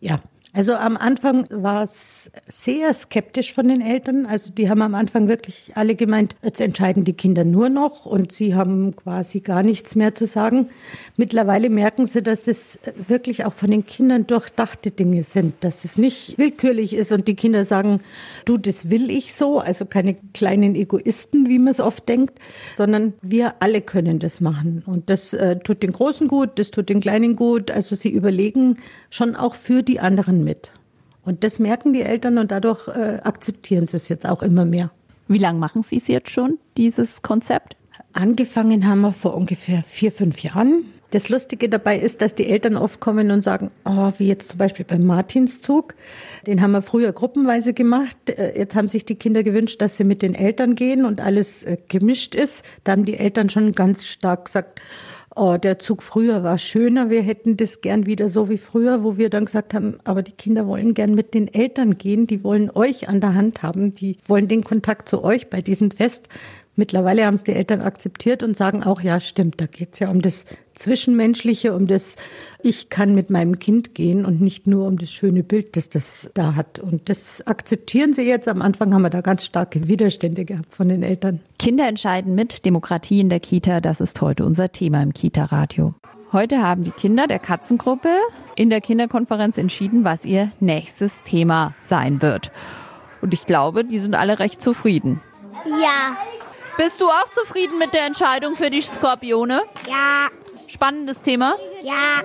Ja, 0.00 0.20
also 0.52 0.74
am 0.74 0.96
Anfang 0.96 1.46
war 1.50 1.84
es 1.84 2.30
sehr 2.46 2.92
skeptisch 2.92 3.54
von 3.54 3.68
den 3.68 3.80
Eltern. 3.80 4.26
Also 4.26 4.50
die 4.50 4.68
haben 4.68 4.82
am 4.82 4.96
Anfang 4.96 5.28
wirklich 5.28 5.72
alle 5.76 5.94
gemeint, 5.94 6.34
jetzt 6.42 6.60
entscheiden 6.60 7.04
die 7.04 7.12
Kinder 7.12 7.44
nur 7.44 7.68
noch 7.68 8.04
und 8.04 8.32
sie 8.32 8.54
haben 8.54 8.96
quasi 8.96 9.40
gar 9.40 9.62
nichts 9.62 9.94
mehr 9.94 10.12
zu 10.12 10.26
sagen. 10.26 10.68
Mittlerweile 11.16 11.70
merken 11.70 12.06
sie, 12.06 12.22
dass 12.22 12.48
es 12.48 12.80
wirklich 13.06 13.44
auch 13.44 13.52
von 13.52 13.70
den 13.70 13.86
Kindern 13.86 14.26
durchdachte 14.26 14.90
Dinge 14.90 15.22
sind, 15.22 15.54
dass 15.60 15.84
es 15.84 15.96
nicht 15.96 16.36
willkürlich 16.38 16.94
ist 16.94 17.12
und 17.12 17.28
die 17.28 17.36
Kinder 17.36 17.64
sagen, 17.64 18.00
du, 18.44 18.58
das 18.58 18.90
will 18.90 19.08
ich 19.10 19.34
so, 19.34 19.60
also 19.60 19.84
keine 19.84 20.16
kleinen 20.34 20.74
Egoisten, 20.74 21.48
wie 21.48 21.60
man 21.60 21.68
es 21.68 21.80
oft 21.80 22.08
denkt, 22.08 22.38
sondern 22.76 23.14
wir 23.22 23.54
alle 23.60 23.82
können 23.82 24.18
das 24.18 24.40
machen. 24.40 24.82
Und 24.84 25.10
das 25.10 25.32
äh, 25.32 25.60
tut 25.60 25.84
den 25.84 25.92
Großen 25.92 26.26
gut, 26.26 26.58
das 26.58 26.72
tut 26.72 26.88
den 26.88 27.00
Kleinen 27.00 27.36
gut. 27.36 27.70
Also 27.70 27.94
sie 27.94 28.10
überlegen 28.10 28.78
schon 29.10 29.36
auch 29.36 29.54
für 29.54 29.82
die 29.82 30.00
anderen 30.00 30.39
mit. 30.44 30.72
Und 31.24 31.44
das 31.44 31.58
merken 31.58 31.92
die 31.92 32.02
Eltern 32.02 32.38
und 32.38 32.50
dadurch 32.50 32.88
äh, 32.88 33.20
akzeptieren 33.22 33.86
sie 33.86 33.96
es 33.96 34.08
jetzt 34.08 34.28
auch 34.28 34.42
immer 34.42 34.64
mehr. 34.64 34.90
Wie 35.28 35.38
lange 35.38 35.60
machen 35.60 35.84
Sie 35.84 35.98
es 35.98 36.08
jetzt 36.08 36.30
schon, 36.30 36.58
dieses 36.76 37.22
Konzept? 37.22 37.76
Angefangen 38.12 38.88
haben 38.88 39.02
wir 39.02 39.12
vor 39.12 39.36
ungefähr 39.36 39.84
vier, 39.86 40.10
fünf 40.10 40.42
Jahren. 40.42 40.84
Das 41.12 41.28
Lustige 41.28 41.68
dabei 41.68 41.98
ist, 41.98 42.20
dass 42.20 42.34
die 42.34 42.46
Eltern 42.46 42.76
oft 42.76 43.00
kommen 43.00 43.30
und 43.30 43.40
sagen, 43.40 43.70
oh, 43.84 44.12
wie 44.18 44.28
jetzt 44.28 44.48
zum 44.48 44.58
Beispiel 44.58 44.84
beim 44.84 45.04
Martinszug, 45.04 45.94
den 46.46 46.60
haben 46.60 46.72
wir 46.72 46.82
früher 46.82 47.12
gruppenweise 47.12 47.74
gemacht. 47.74 48.16
Äh, 48.26 48.58
jetzt 48.58 48.74
haben 48.74 48.88
sich 48.88 49.04
die 49.04 49.16
Kinder 49.16 49.42
gewünscht, 49.42 49.80
dass 49.82 49.96
sie 49.96 50.04
mit 50.04 50.22
den 50.22 50.34
Eltern 50.34 50.74
gehen 50.74 51.04
und 51.04 51.20
alles 51.20 51.64
äh, 51.64 51.76
gemischt 51.88 52.34
ist. 52.34 52.64
Da 52.84 52.92
haben 52.92 53.04
die 53.04 53.16
Eltern 53.16 53.50
schon 53.50 53.72
ganz 53.72 54.06
stark 54.06 54.46
gesagt, 54.46 54.80
oh, 55.40 55.56
der 55.56 55.78
Zug 55.78 56.02
früher 56.02 56.42
war 56.42 56.58
schöner, 56.58 57.08
wir 57.08 57.22
hätten 57.22 57.56
das 57.56 57.80
gern 57.80 58.04
wieder 58.04 58.28
so 58.28 58.50
wie 58.50 58.58
früher, 58.58 59.02
wo 59.02 59.16
wir 59.16 59.30
dann 59.30 59.46
gesagt 59.46 59.72
haben, 59.72 59.96
aber 60.04 60.22
die 60.22 60.32
Kinder 60.32 60.66
wollen 60.66 60.92
gern 60.92 61.14
mit 61.14 61.32
den 61.32 61.48
Eltern 61.48 61.96
gehen, 61.96 62.26
die 62.26 62.44
wollen 62.44 62.70
euch 62.70 63.08
an 63.08 63.22
der 63.22 63.34
Hand 63.34 63.62
haben, 63.62 63.94
die 63.94 64.18
wollen 64.26 64.48
den 64.48 64.62
Kontakt 64.62 65.08
zu 65.08 65.24
euch 65.24 65.48
bei 65.48 65.62
diesem 65.62 65.90
Fest. 65.90 66.28
Mittlerweile 66.80 67.26
haben 67.26 67.34
es 67.34 67.44
die 67.44 67.52
Eltern 67.52 67.82
akzeptiert 67.82 68.42
und 68.42 68.56
sagen 68.56 68.82
auch, 68.84 69.02
ja, 69.02 69.20
stimmt, 69.20 69.60
da 69.60 69.66
geht 69.66 69.90
es 69.92 69.98
ja 69.98 70.08
um 70.08 70.22
das 70.22 70.46
Zwischenmenschliche, 70.74 71.74
um 71.74 71.86
das, 71.86 72.16
ich 72.62 72.88
kann 72.88 73.14
mit 73.14 73.28
meinem 73.28 73.58
Kind 73.58 73.94
gehen 73.94 74.24
und 74.24 74.40
nicht 74.40 74.66
nur 74.66 74.86
um 74.86 74.96
das 74.96 75.12
schöne 75.12 75.42
Bild, 75.42 75.76
das 75.76 75.90
das 75.90 76.30
da 76.32 76.54
hat. 76.54 76.78
Und 76.78 77.10
das 77.10 77.46
akzeptieren 77.46 78.14
sie 78.14 78.22
jetzt. 78.22 78.48
Am 78.48 78.62
Anfang 78.62 78.94
haben 78.94 79.02
wir 79.02 79.10
da 79.10 79.20
ganz 79.20 79.44
starke 79.44 79.88
Widerstände 79.88 80.46
gehabt 80.46 80.74
von 80.74 80.88
den 80.88 81.02
Eltern. 81.02 81.40
Kinder 81.58 81.86
entscheiden 81.86 82.34
mit, 82.34 82.64
Demokratie 82.64 83.20
in 83.20 83.28
der 83.28 83.40
Kita, 83.40 83.82
das 83.82 84.00
ist 84.00 84.22
heute 84.22 84.46
unser 84.46 84.72
Thema 84.72 85.02
im 85.02 85.12
Kita-Radio. 85.12 85.92
Heute 86.32 86.62
haben 86.62 86.84
die 86.84 86.92
Kinder 86.92 87.26
der 87.26 87.40
Katzengruppe 87.40 88.08
in 88.56 88.70
der 88.70 88.80
Kinderkonferenz 88.80 89.58
entschieden, 89.58 90.04
was 90.04 90.24
ihr 90.24 90.50
nächstes 90.60 91.24
Thema 91.24 91.74
sein 91.78 92.22
wird. 92.22 92.50
Und 93.20 93.34
ich 93.34 93.44
glaube, 93.44 93.84
die 93.84 94.00
sind 94.00 94.14
alle 94.14 94.38
recht 94.38 94.62
zufrieden. 94.62 95.20
Ja. 95.66 96.16
Bist 96.82 96.98
du 96.98 97.08
auch 97.08 97.28
zufrieden 97.28 97.76
mit 97.76 97.92
der 97.92 98.06
Entscheidung 98.06 98.56
für 98.56 98.70
die 98.70 98.80
Skorpione? 98.80 99.64
Ja. 99.86 100.28
Spannendes 100.66 101.20
Thema. 101.20 101.56
Ja. 101.82 102.22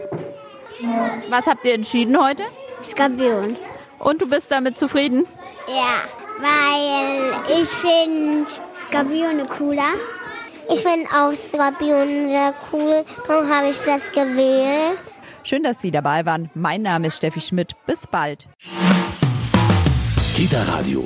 Was 1.30 1.46
habt 1.46 1.66
ihr 1.66 1.74
entschieden 1.74 2.18
heute? 2.18 2.44
Skorpion. 2.82 3.58
Und 4.00 4.22
du 4.22 4.30
bist 4.30 4.50
damit 4.50 4.78
zufrieden? 4.78 5.26
Ja. 5.68 6.04
Weil 6.40 7.60
ich 7.62 7.68
finde 7.68 8.50
Skorpione 8.74 9.46
cooler. 9.46 9.94
Ich 10.72 10.80
finde 10.80 11.10
auch 11.10 11.34
Skorpione 11.34 12.30
sehr 12.30 12.54
cool. 12.72 13.04
Darum 13.28 13.54
habe 13.54 13.72
ich 13.72 13.80
das 13.80 14.10
gewählt. 14.14 14.98
Schön, 15.44 15.64
dass 15.64 15.82
Sie 15.82 15.92
dabei 15.92 16.26
waren. 16.26 16.50
Mein 16.54 16.82
Name 16.82 17.08
ist 17.08 17.18
Steffi 17.18 17.42
Schmidt. 17.42 17.76
Bis 17.86 18.08
bald. 18.08 18.48
Kita 20.34 20.64
Radio, 20.64 21.06